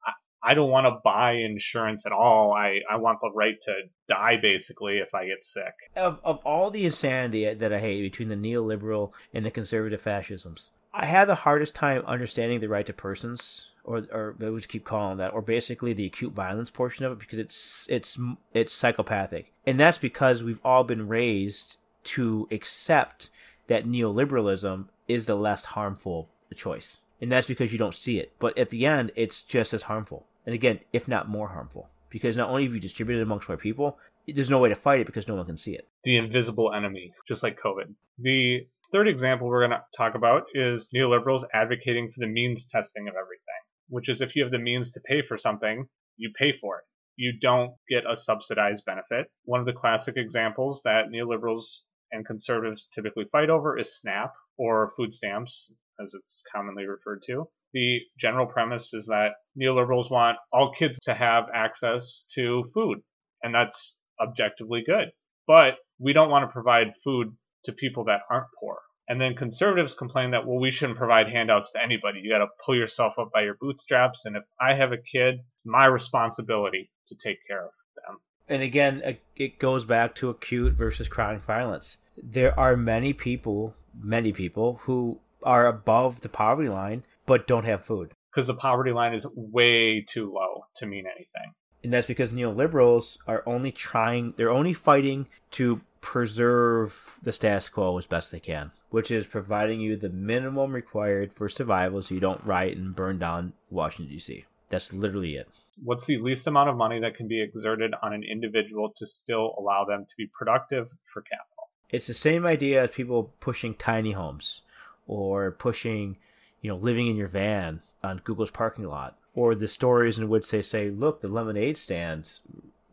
I, 0.05 0.51
I 0.51 0.55
don't 0.55 0.71
want 0.71 0.87
to 0.87 1.01
buy 1.05 1.35
insurance 1.35 2.05
at 2.05 2.13
all. 2.13 2.53
I, 2.53 2.81
I 2.91 2.97
want 2.97 3.21
the 3.21 3.31
right 3.33 3.55
to 3.63 3.73
die 4.09 4.39
basically 4.43 4.99
if 4.99 5.15
I 5.15 5.27
get 5.27 5.45
sick. 5.45 5.73
Of, 5.95 6.19
of 6.25 6.39
all 6.45 6.71
the 6.71 6.85
insanity 6.85 7.53
that 7.55 7.73
I 7.73 7.79
hate 7.79 8.03
between 8.03 8.29
the 8.29 8.37
neoliberal 8.37 9.13
and 9.33 9.45
the 9.45 9.53
conservative 9.53 10.01
fascisms, 10.01 10.73
I 10.93 11.07
had 11.07 11.27
the 11.27 11.35
hardest 11.37 11.75
time 11.75 12.03
understanding 12.07 12.61
the 12.61 12.69
right 12.69 12.87
to 12.87 12.93
persons 12.93 13.71
or 13.85 14.07
or 14.13 14.35
we 14.39 14.57
just 14.57 14.69
keep 14.69 14.85
calling 14.85 15.19
that, 15.19 15.33
or 15.33 15.43
basically 15.43 15.93
the 15.93 16.07
acute 16.07 16.33
violence 16.33 16.71
portion 16.71 17.05
of 17.05 17.13
it, 17.13 17.19
because 17.19 17.39
it's 17.39 17.89
it's 17.91 18.19
it's 18.55 18.73
psychopathic, 18.73 19.53
and 19.67 19.79
that's 19.79 19.99
because 19.99 20.45
we've 20.45 20.61
all 20.65 20.85
been 20.85 21.09
raised 21.09 21.77
to 22.03 22.49
accept 22.51 23.31
that 23.67 23.87
neoliberalism 23.87 24.87
is 25.09 25.27
the 25.27 25.35
less 25.35 25.65
harmful 25.67 26.29
choice, 26.55 27.01
and 27.21 27.31
that's 27.31 27.47
because 27.47 27.73
you 27.73 27.79
don't 27.79 27.95
see 27.95 28.19
it. 28.19 28.33
But 28.39 28.57
at 28.59 28.71
the 28.71 28.87
end, 28.87 29.13
it's 29.17 29.43
just 29.43 29.73
as 29.75 29.83
harmful, 29.83 30.27
and 30.47 30.55
again, 30.55 30.81
if 30.93 31.09
not 31.09 31.29
more 31.29 31.49
harmful, 31.49 31.89
because 32.11 32.37
not 32.37 32.51
only 32.51 32.65
have 32.65 32.75
you 32.75 32.81
distributed 32.81 33.21
it 33.21 33.25
amongst 33.25 33.49
more 33.49 33.59
people, 33.59 33.99
there's 34.29 34.51
no 34.51 34.59
way 34.59 34.69
to 34.69 34.75
fight 34.75 35.01
it 35.01 35.07
because 35.07 35.29
no 35.29 35.35
one 35.35 35.47
can 35.47 35.57
see 35.57 35.75
it. 35.75 35.89
The 36.05 36.17
invisible 36.17 36.73
enemy, 36.73 37.13
just 37.27 37.43
like 37.43 37.59
COVID. 37.61 37.93
The 38.19 38.67
third 38.93 39.09
example 39.09 39.47
we're 39.47 39.67
going 39.67 39.79
to 39.79 39.85
talk 39.97 40.15
about 40.15 40.45
is 40.55 40.89
neoliberals 40.95 41.45
advocating 41.55 42.11
for 42.13 42.21
the 42.21 42.27
means 42.27 42.67
testing 42.67 43.09
of 43.09 43.15
everything 43.15 43.61
which 43.91 44.09
is 44.09 44.21
if 44.21 44.35
you 44.35 44.43
have 44.43 44.53
the 44.53 44.59
means 44.59 44.91
to 44.93 45.01
pay 45.01 45.21
for 45.27 45.37
something, 45.37 45.87
you 46.17 46.33
pay 46.39 46.55
for 46.61 46.79
it. 46.79 46.85
You 47.17 47.33
don't 47.39 47.73
get 47.89 48.05
a 48.11 48.17
subsidized 48.17 48.85
benefit. 48.87 49.27
One 49.45 49.61
of 49.61 49.67
the 49.67 49.75
classic 49.75 50.17
examples 50.17 50.81
that 50.85 51.11
neoliberals 51.13 51.65
and 52.13 52.25
conservatives 52.25 52.89
typically 52.95 53.27
fight 53.31 53.51
over 53.51 53.79
is 53.79 53.99
SNAP 54.01 54.33
or 54.57 54.93
food 54.97 55.13
stamps, 55.13 55.73
as 56.03 56.15
it's 56.15 56.43
commonly 56.55 56.87
referred 56.87 57.23
to. 57.27 57.45
The 57.73 57.99
general 58.19 58.47
premise 58.47 58.95
is 58.95 59.07
that 59.07 59.33
neoliberals 59.61 60.11
want 60.11 60.39
all 60.53 60.73
kids 60.77 60.99
to 61.03 61.15
have 61.15 61.45
access 61.55 62.25
to 62.35 62.65
food, 62.73 62.99
and 63.43 63.55
that's 63.55 63.97
objectively 64.21 64.83
good. 64.87 65.11
But 65.47 65.75
we 65.99 66.13
don't 66.13 66.31
want 66.31 66.49
to 66.49 66.53
provide 66.53 66.95
food 67.05 67.37
to 67.65 67.73
people 67.73 68.05
that 68.05 68.21
aren't 68.31 68.47
poor. 68.59 68.79
And 69.09 69.21
then 69.21 69.35
conservatives 69.35 69.95
complain 69.95 70.31
that, 70.31 70.47
well, 70.47 70.61
we 70.61 70.71
shouldn't 70.71 70.99
provide 70.99 71.29
handouts 71.29 71.73
to 71.73 71.83
anybody. 71.83 72.21
You 72.23 72.31
got 72.31 72.39
to 72.39 72.47
pull 72.65 72.77
yourself 72.77 73.15
up 73.19 73.31
by 73.35 73.43
your 73.43 73.57
bootstraps. 73.61 74.25
And 74.25 74.37
if 74.37 74.45
I 74.61 74.75
have 74.75 74.93
a 74.93 74.99
kid, 74.99 75.35
it's 75.35 75.67
my 75.67 75.87
responsibility 75.87 76.91
to 77.09 77.17
take 77.17 77.39
care 77.47 77.65
of 77.65 77.73
them. 77.97 78.19
And 78.49 78.63
again, 78.63 79.19
it 79.37 79.59
goes 79.59 79.85
back 79.85 80.15
to 80.17 80.29
acute 80.29 80.75
versus 80.75 81.09
chronic 81.09 81.43
violence. 81.43 81.99
There 82.23 82.59
are 82.59 82.77
many 82.77 83.13
people, 83.13 83.75
many 84.01 84.33
people 84.33 84.81
who 84.83 85.19
are 85.43 85.67
above 85.67 86.21
the 86.21 86.29
poverty 86.29 86.69
line 86.69 87.05
but 87.27 87.47
don't 87.47 87.65
have 87.65 87.85
food. 87.85 88.13
Because 88.33 88.47
the 88.47 88.55
poverty 88.55 88.93
line 88.93 89.15
is 89.15 89.27
way 89.35 90.05
too 90.09 90.33
low 90.33 90.67
to 90.77 90.87
mean 90.87 91.07
anything. 91.07 91.53
And 91.83 91.93
that's 91.93 92.07
because 92.07 92.31
neoliberals 92.31 93.19
are 93.27 93.43
only 93.47 93.73
trying, 93.73 94.35
they're 94.37 94.51
only 94.51 94.73
fighting 94.73 95.27
to 95.53 95.81
preserve 96.01 97.19
the 97.23 97.33
status 97.33 97.69
quo 97.69 97.99
as 97.99 98.07
best 98.07 98.33
they 98.33 98.41
can, 98.41 98.71
which 98.91 99.11
is 99.11 99.27
providing 99.27 99.81
you 99.81 99.97
the 99.97 100.09
minimum 100.09 100.73
required 100.73 101.33
for 101.33 101.49
survival 101.49 102.03
so 102.03 102.15
you 102.15 102.21
don't 102.21 102.45
riot 102.45 102.77
and 102.79 102.97
burn 102.97 103.19
down 103.19 103.53
Washington, 103.71 104.15
D.C. 104.15 104.45
That's 104.69 104.93
literally 104.93 105.37
it. 105.37 105.49
What's 105.83 106.07
the 106.07 106.19
least 106.19 106.47
amount 106.47 106.71
of 106.71 106.77
money 106.77 107.01
that 107.01 107.17
can 107.17 107.27
be 107.27 107.43
exerted 107.43 107.93
on 108.03 108.13
an 108.13 108.23
individual 108.23 108.93
to 108.97 109.07
still 109.07 109.55
allow 109.59 109.85
them 109.85 110.07
to 110.09 110.17
be 110.17 110.27
productive 110.27 110.91
for 111.13 111.23
capital? 111.23 111.71
It's 111.91 112.07
the 112.07 112.15
same 112.15 112.47
idea 112.47 112.85
as 112.85 112.91
people 112.91 113.33
pushing 113.41 113.75
tiny 113.75 114.13
homes 114.13 114.63
or 115.07 115.51
pushing, 115.51 116.17
you 116.61 116.71
know, 116.71 116.77
living 116.77 117.07
in 117.09 117.17
your 117.17 117.29
van 117.29 117.83
on 118.05 118.21
Google's 118.23 118.51
parking 118.51 118.85
lot, 118.85 119.17
or 119.35 119.55
the 119.55 119.69
stories 119.69 120.19
in 120.19 120.29
which 120.29 120.51
they 120.51 120.63
say, 120.63 120.91
look, 120.91 121.21
the 121.21 121.29
lemonade 121.29 121.77
stand 121.77 122.39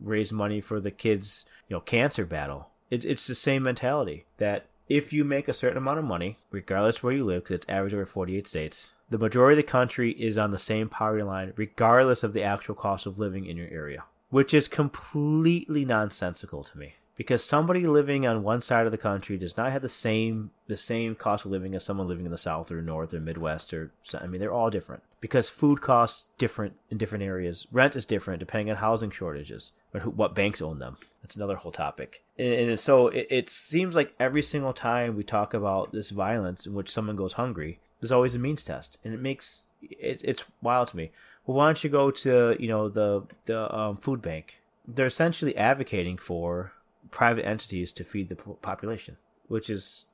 raised 0.00 0.32
money 0.32 0.60
for 0.60 0.80
the 0.80 0.90
kids, 0.90 1.46
you 1.68 1.76
know, 1.76 1.80
cancer 1.80 2.26
battle. 2.26 2.68
It's 2.90 3.04
it's 3.04 3.26
the 3.26 3.34
same 3.34 3.62
mentality 3.62 4.24
that 4.38 4.66
if 4.88 5.12
you 5.12 5.24
make 5.24 5.48
a 5.48 5.52
certain 5.52 5.76
amount 5.76 5.98
of 5.98 6.04
money, 6.04 6.38
regardless 6.50 7.02
where 7.02 7.12
you 7.12 7.24
live, 7.24 7.44
because 7.44 7.56
it's 7.56 7.68
average 7.68 7.92
over 7.92 8.06
48 8.06 8.48
states, 8.48 8.90
the 9.10 9.18
majority 9.18 9.60
of 9.60 9.66
the 9.66 9.70
country 9.70 10.12
is 10.12 10.38
on 10.38 10.50
the 10.50 10.58
same 10.58 10.88
poverty 10.88 11.22
line, 11.22 11.52
regardless 11.56 12.22
of 12.22 12.32
the 12.32 12.42
actual 12.42 12.74
cost 12.74 13.06
of 13.06 13.18
living 13.18 13.46
in 13.46 13.56
your 13.56 13.68
area, 13.68 14.04
which 14.30 14.54
is 14.54 14.68
completely 14.68 15.84
nonsensical 15.84 16.64
to 16.64 16.78
me 16.78 16.94
because 17.18 17.44
somebody 17.44 17.84
living 17.86 18.26
on 18.26 18.44
one 18.44 18.60
side 18.62 18.86
of 18.86 18.92
the 18.92 18.96
country 18.96 19.36
does 19.36 19.56
not 19.56 19.72
have 19.72 19.82
the 19.82 19.88
same 19.88 20.52
the 20.68 20.76
same 20.76 21.14
cost 21.14 21.44
of 21.44 21.50
living 21.50 21.74
as 21.74 21.84
someone 21.84 22.08
living 22.08 22.24
in 22.24 22.30
the 22.30 22.38
south 22.38 22.70
or 22.72 22.80
north 22.80 23.12
or 23.12 23.20
midwest 23.20 23.74
or 23.74 23.90
I 24.18 24.26
mean 24.26 24.40
they're 24.40 24.52
all 24.52 24.70
different 24.70 25.02
because 25.20 25.50
food 25.50 25.82
costs 25.82 26.28
different 26.38 26.74
in 26.88 26.96
different 26.96 27.24
areas. 27.24 27.66
Rent 27.70 27.96
is 27.96 28.06
different 28.06 28.40
depending 28.40 28.70
on 28.70 28.76
housing 28.76 29.10
shortages 29.10 29.72
or 29.92 30.00
who, 30.00 30.10
what 30.10 30.34
banks 30.34 30.62
own 30.62 30.78
them. 30.78 30.96
That's 31.20 31.36
another 31.36 31.56
whole 31.56 31.72
topic. 31.72 32.22
And, 32.38 32.70
and 32.70 32.80
so 32.80 33.08
it, 33.08 33.26
it 33.28 33.50
seems 33.50 33.96
like 33.96 34.14
every 34.18 34.42
single 34.42 34.72
time 34.72 35.16
we 35.16 35.24
talk 35.24 35.52
about 35.52 35.92
this 35.92 36.10
violence 36.10 36.66
in 36.66 36.72
which 36.72 36.90
someone 36.90 37.16
goes 37.16 37.34
hungry 37.34 37.80
there's 38.00 38.12
always 38.12 38.36
a 38.36 38.38
means 38.38 38.62
test. 38.62 38.96
And 39.04 39.12
it 39.12 39.20
makes 39.20 39.64
it, 39.82 40.22
it's 40.24 40.44
wild 40.62 40.88
to 40.88 40.96
me. 40.96 41.10
Well 41.46 41.56
why 41.56 41.66
don't 41.66 41.82
you 41.82 41.90
go 41.90 42.12
to 42.12 42.56
you 42.60 42.68
know 42.68 42.88
the 42.88 43.24
the 43.46 43.76
um, 43.76 43.96
food 43.96 44.22
bank? 44.22 44.60
They're 44.86 45.06
essentially 45.06 45.56
advocating 45.56 46.16
for 46.16 46.72
private 47.10 47.46
entities 47.46 47.92
to 47.92 48.04
feed 48.04 48.28
the 48.28 48.36
population, 48.36 49.16
which 49.48 49.70
is 49.70 50.06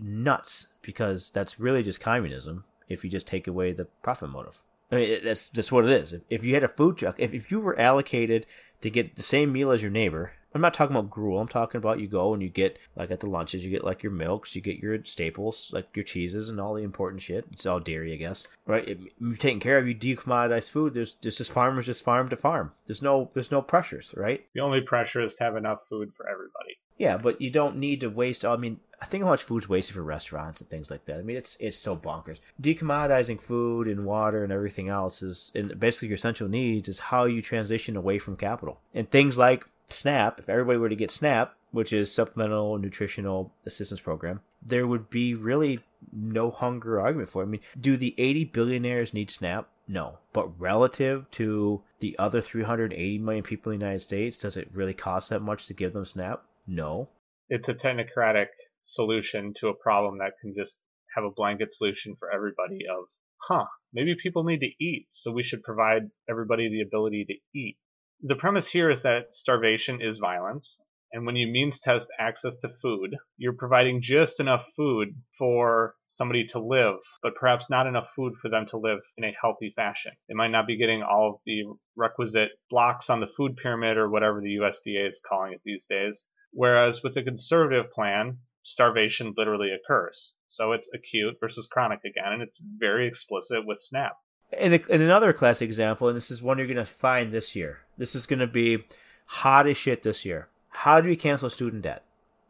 nuts 0.00 0.68
because 0.82 1.30
that's 1.30 1.58
really 1.58 1.82
just 1.82 2.00
communism 2.00 2.64
if 2.88 3.04
you 3.04 3.10
just 3.10 3.26
take 3.26 3.46
away 3.46 3.72
the 3.72 3.86
profit 4.02 4.30
motive. 4.30 4.62
I 4.90 4.96
mean, 4.96 5.20
that's 5.22 5.48
that's 5.48 5.70
what 5.70 5.84
it 5.84 5.90
is. 5.90 6.14
If 6.30 6.44
you 6.44 6.54
had 6.54 6.64
a 6.64 6.68
food 6.68 6.96
truck, 6.96 7.16
if, 7.18 7.34
if 7.34 7.50
you 7.50 7.60
were 7.60 7.78
allocated 7.78 8.46
to 8.80 8.90
get 8.90 9.16
the 9.16 9.22
same 9.22 9.52
meal 9.52 9.70
as 9.70 9.82
your 9.82 9.90
neighbor, 9.90 10.32
I'm 10.54 10.60
not 10.60 10.74
talking 10.74 10.96
about 10.96 11.10
gruel. 11.10 11.40
I'm 11.40 11.48
talking 11.48 11.78
about 11.78 12.00
you 12.00 12.06
go 12.06 12.32
and 12.32 12.42
you 12.42 12.48
get 12.48 12.78
like 12.96 13.10
at 13.10 13.20
the 13.20 13.28
lunches, 13.28 13.64
you 13.64 13.70
get 13.70 13.84
like 13.84 14.02
your 14.02 14.12
milks, 14.12 14.56
you 14.56 14.62
get 14.62 14.78
your 14.78 15.04
staples, 15.04 15.70
like 15.72 15.88
your 15.94 16.04
cheeses 16.04 16.48
and 16.48 16.60
all 16.60 16.74
the 16.74 16.82
important 16.82 17.22
shit. 17.22 17.46
It's 17.52 17.66
all 17.66 17.80
dairy, 17.80 18.12
I 18.12 18.16
guess. 18.16 18.46
Right? 18.66 18.88
If 18.88 18.98
you're 19.20 19.36
taking 19.36 19.60
care 19.60 19.78
of, 19.78 19.86
you 19.86 19.94
decommoditize 19.94 20.70
food. 20.70 20.94
There's, 20.94 21.16
there's 21.20 21.38
just 21.38 21.52
farmers 21.52 21.86
just 21.86 22.04
farm 22.04 22.28
to 22.30 22.36
farm. 22.36 22.72
There's 22.86 23.02
no 23.02 23.30
there's 23.34 23.50
no 23.50 23.62
pressures, 23.62 24.14
right? 24.16 24.44
The 24.54 24.60
only 24.60 24.80
pressure 24.80 25.22
is 25.22 25.34
to 25.34 25.44
have 25.44 25.56
enough 25.56 25.80
food 25.88 26.12
for 26.16 26.28
everybody. 26.28 26.78
Yeah, 26.96 27.16
but 27.16 27.40
you 27.40 27.50
don't 27.50 27.76
need 27.76 28.00
to 28.00 28.08
waste. 28.08 28.44
I 28.44 28.56
mean, 28.56 28.80
I 29.00 29.06
think 29.06 29.22
how 29.22 29.30
much 29.30 29.44
food's 29.44 29.68
wasted 29.68 29.94
for 29.94 30.02
restaurants 30.02 30.60
and 30.60 30.68
things 30.68 30.90
like 30.90 31.04
that. 31.04 31.18
I 31.18 31.22
mean, 31.22 31.36
it's 31.36 31.56
it's 31.60 31.78
so 31.78 31.96
bonkers. 31.96 32.40
Decommoditizing 32.60 33.40
food 33.40 33.86
and 33.86 34.04
water 34.04 34.42
and 34.42 34.52
everything 34.52 34.88
else 34.88 35.22
is, 35.22 35.52
and 35.54 35.78
basically 35.78 36.08
your 36.08 36.16
essential 36.16 36.48
needs 36.48 36.88
is 36.88 36.98
how 36.98 37.24
you 37.24 37.40
transition 37.40 37.96
away 37.96 38.18
from 38.18 38.36
capital. 38.36 38.80
And 38.92 39.08
things 39.08 39.38
like 39.38 39.66
SNAP, 39.88 40.38
if 40.38 40.48
everybody 40.48 40.78
were 40.78 40.88
to 40.88 40.96
get 40.96 41.10
SNAP, 41.10 41.54
which 41.70 41.92
is 41.92 42.12
Supplemental 42.12 42.78
Nutritional 42.78 43.52
Assistance 43.66 44.00
Program, 44.00 44.40
there 44.62 44.86
would 44.86 45.10
be 45.10 45.34
really 45.34 45.80
no 46.12 46.50
hunger 46.50 47.00
argument 47.00 47.28
for 47.28 47.42
it. 47.42 47.46
I 47.46 47.48
mean, 47.48 47.60
do 47.78 47.96
the 47.96 48.14
80 48.18 48.44
billionaires 48.46 49.14
need 49.14 49.30
SNAP? 49.30 49.68
No. 49.86 50.18
But 50.32 50.58
relative 50.60 51.30
to 51.32 51.82
the 52.00 52.18
other 52.18 52.40
380 52.40 53.18
million 53.18 53.42
people 53.42 53.72
in 53.72 53.78
the 53.78 53.84
United 53.84 54.02
States, 54.02 54.38
does 54.38 54.56
it 54.56 54.68
really 54.72 54.94
cost 54.94 55.30
that 55.30 55.40
much 55.40 55.66
to 55.66 55.74
give 55.74 55.92
them 55.92 56.04
SNAP? 56.04 56.42
No. 56.66 57.08
It's 57.48 57.68
a 57.68 57.74
technocratic 57.74 58.48
solution 58.82 59.54
to 59.56 59.68
a 59.68 59.74
problem 59.74 60.18
that 60.18 60.32
can 60.40 60.54
just 60.56 60.76
have 61.16 61.24
a 61.24 61.30
blanket 61.30 61.72
solution 61.72 62.16
for 62.18 62.32
everybody 62.32 62.80
of, 62.90 63.04
huh, 63.38 63.64
maybe 63.92 64.14
people 64.22 64.44
need 64.44 64.60
to 64.60 64.84
eat, 64.84 65.06
so 65.10 65.32
we 65.32 65.42
should 65.42 65.62
provide 65.62 66.02
everybody 66.28 66.68
the 66.68 66.86
ability 66.86 67.24
to 67.28 67.58
eat 67.58 67.78
the 68.20 68.34
premise 68.34 68.66
here 68.66 68.90
is 68.90 69.02
that 69.02 69.32
starvation 69.32 70.02
is 70.02 70.18
violence, 70.18 70.80
and 71.12 71.24
when 71.24 71.36
you 71.36 71.46
means 71.46 71.78
test 71.78 72.08
access 72.18 72.56
to 72.58 72.68
food, 72.68 73.16
you're 73.36 73.52
providing 73.52 74.02
just 74.02 74.40
enough 74.40 74.66
food 74.76 75.14
for 75.38 75.94
somebody 76.06 76.44
to 76.46 76.58
live, 76.58 76.98
but 77.22 77.36
perhaps 77.36 77.70
not 77.70 77.86
enough 77.86 78.08
food 78.16 78.34
for 78.42 78.48
them 78.48 78.66
to 78.66 78.76
live 78.76 78.98
in 79.16 79.24
a 79.24 79.36
healthy 79.40 79.72
fashion. 79.76 80.12
They 80.28 80.34
might 80.34 80.50
not 80.50 80.66
be 80.66 80.76
getting 80.76 81.02
all 81.02 81.34
of 81.34 81.40
the 81.46 81.62
requisite 81.96 82.50
blocks 82.68 83.08
on 83.08 83.20
the 83.20 83.32
food 83.36 83.56
pyramid 83.56 83.96
or 83.96 84.10
whatever 84.10 84.40
the 84.40 84.56
USDA 84.56 85.08
is 85.08 85.20
calling 85.24 85.52
it 85.52 85.60
these 85.64 85.84
days. 85.84 86.26
Whereas 86.52 87.02
with 87.02 87.14
the 87.14 87.22
conservative 87.22 87.90
plan, 87.92 88.38
starvation 88.64 89.32
literally 89.36 89.70
occurs. 89.70 90.34
So 90.48 90.72
it's 90.72 90.90
acute 90.92 91.36
versus 91.40 91.68
chronic 91.70 92.00
again, 92.04 92.32
and 92.32 92.42
it's 92.42 92.60
very 92.78 93.06
explicit 93.06 93.64
with 93.64 93.78
SNAP. 93.78 94.16
And, 94.52 94.74
and 94.74 95.02
another 95.02 95.32
classic 95.32 95.66
example, 95.66 96.08
and 96.08 96.16
this 96.16 96.30
is 96.30 96.42
one 96.42 96.58
you're 96.58 96.66
going 96.66 96.76
to 96.78 96.84
find 96.84 97.32
this 97.32 97.54
year. 97.54 97.80
This 97.98 98.14
is 98.14 98.26
going 98.26 98.38
to 98.38 98.46
be 98.46 98.84
hot 99.26 99.66
as 99.66 99.76
shit 99.76 100.02
this 100.02 100.24
year. 100.24 100.48
How 100.70 101.00
do 101.00 101.08
we 101.08 101.16
cancel 101.16 101.50
student 101.50 101.82
debt? 101.82 102.04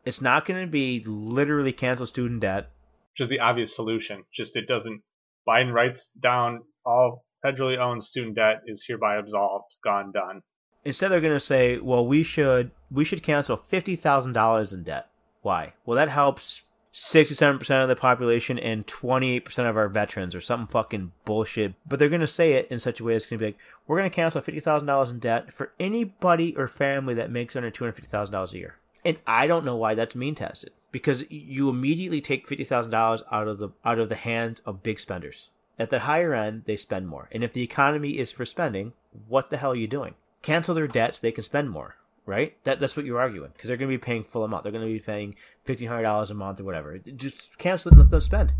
It's 0.04 0.20
not 0.20 0.46
going 0.46 0.60
to 0.60 0.70
be 0.70 1.02
literally 1.04 1.72
cancel 1.72 2.06
student 2.06 2.40
debt. 2.40 2.70
Which 3.12 3.24
is 3.24 3.28
the 3.28 3.40
obvious 3.40 3.74
solution. 3.74 4.24
Just 4.32 4.56
it 4.56 4.68
doesn't. 4.68 5.02
Biden 5.46 5.72
writes 5.72 6.10
down 6.20 6.62
all 6.84 7.24
federally 7.44 7.78
owned 7.78 8.04
student 8.04 8.36
debt 8.36 8.62
is 8.66 8.84
hereby 8.86 9.16
absolved, 9.16 9.76
gone, 9.82 10.12
done. 10.12 10.42
Instead, 10.84 11.10
they're 11.10 11.20
going 11.20 11.32
to 11.34 11.40
say, 11.40 11.78
"Well, 11.78 12.06
we 12.06 12.22
should 12.22 12.70
we 12.90 13.04
should 13.04 13.22
cancel 13.22 13.56
fifty 13.56 13.96
thousand 13.96 14.32
dollars 14.32 14.72
in 14.72 14.84
debt." 14.84 15.08
Why? 15.42 15.74
Well, 15.84 15.96
that 15.96 16.08
helps 16.08 16.64
67% 16.92 17.82
of 17.82 17.88
the 17.88 17.96
population 17.96 18.58
and 18.58 18.86
28% 18.86 19.68
of 19.68 19.76
our 19.76 19.88
veterans 19.88 20.34
or 20.34 20.40
something 20.40 20.66
fucking 20.66 21.12
bullshit. 21.24 21.74
But 21.86 21.98
they're 21.98 22.08
going 22.08 22.20
to 22.20 22.26
say 22.26 22.54
it 22.54 22.68
in 22.70 22.80
such 22.80 23.00
a 23.00 23.04
way 23.04 23.14
it's 23.14 23.26
going 23.26 23.38
to 23.38 23.42
be 23.42 23.48
like, 23.48 23.58
we're 23.86 23.98
going 23.98 24.10
to 24.10 24.14
cancel 24.14 24.40
$50,000 24.40 25.10
in 25.10 25.18
debt 25.18 25.52
for 25.52 25.72
anybody 25.78 26.56
or 26.56 26.66
family 26.66 27.14
that 27.14 27.30
makes 27.30 27.56
under 27.56 27.70
$250,000 27.70 28.52
a 28.52 28.58
year. 28.58 28.76
And 29.04 29.18
I 29.26 29.46
don't 29.46 29.64
know 29.64 29.76
why 29.76 29.94
that's 29.94 30.14
mean 30.14 30.34
tested 30.34 30.72
because 30.90 31.30
you 31.30 31.68
immediately 31.68 32.20
take 32.20 32.48
$50,000 32.48 33.22
out 33.30 33.48
of 33.48 33.58
the 33.58 33.70
out 33.84 33.98
of 33.98 34.08
the 34.08 34.16
hands 34.16 34.60
of 34.60 34.82
big 34.82 34.98
spenders. 34.98 35.50
At 35.78 35.90
the 35.90 36.00
higher 36.00 36.34
end, 36.34 36.64
they 36.64 36.76
spend 36.76 37.06
more. 37.06 37.28
And 37.30 37.44
if 37.44 37.52
the 37.52 37.62
economy 37.62 38.18
is 38.18 38.32
for 38.32 38.44
spending, 38.44 38.94
what 39.28 39.50
the 39.50 39.58
hell 39.58 39.72
are 39.72 39.76
you 39.76 39.86
doing? 39.86 40.14
Cancel 40.42 40.74
their 40.74 40.88
debts, 40.88 41.20
they 41.20 41.30
can 41.30 41.44
spend 41.44 41.70
more 41.70 41.96
right? 42.28 42.62
That 42.64 42.78
that's 42.78 42.96
what 42.96 43.06
you're 43.06 43.18
arguing 43.18 43.50
because 43.54 43.68
they're 43.68 43.78
going 43.78 43.90
to 43.90 43.96
be 43.96 44.04
paying 44.04 44.22
full 44.22 44.44
amount. 44.44 44.62
They're 44.62 44.72
going 44.72 44.86
to 44.86 44.92
be 44.92 45.00
paying 45.00 45.34
fifteen 45.64 45.88
hundred 45.88 46.02
dollars 46.02 46.30
a 46.30 46.34
month 46.34 46.60
or 46.60 46.64
whatever. 46.64 46.98
Just 46.98 47.56
cancel 47.58 47.88
it 47.88 47.92
and 47.94 48.02
let 48.02 48.10
them 48.10 48.20
spend. 48.20 48.52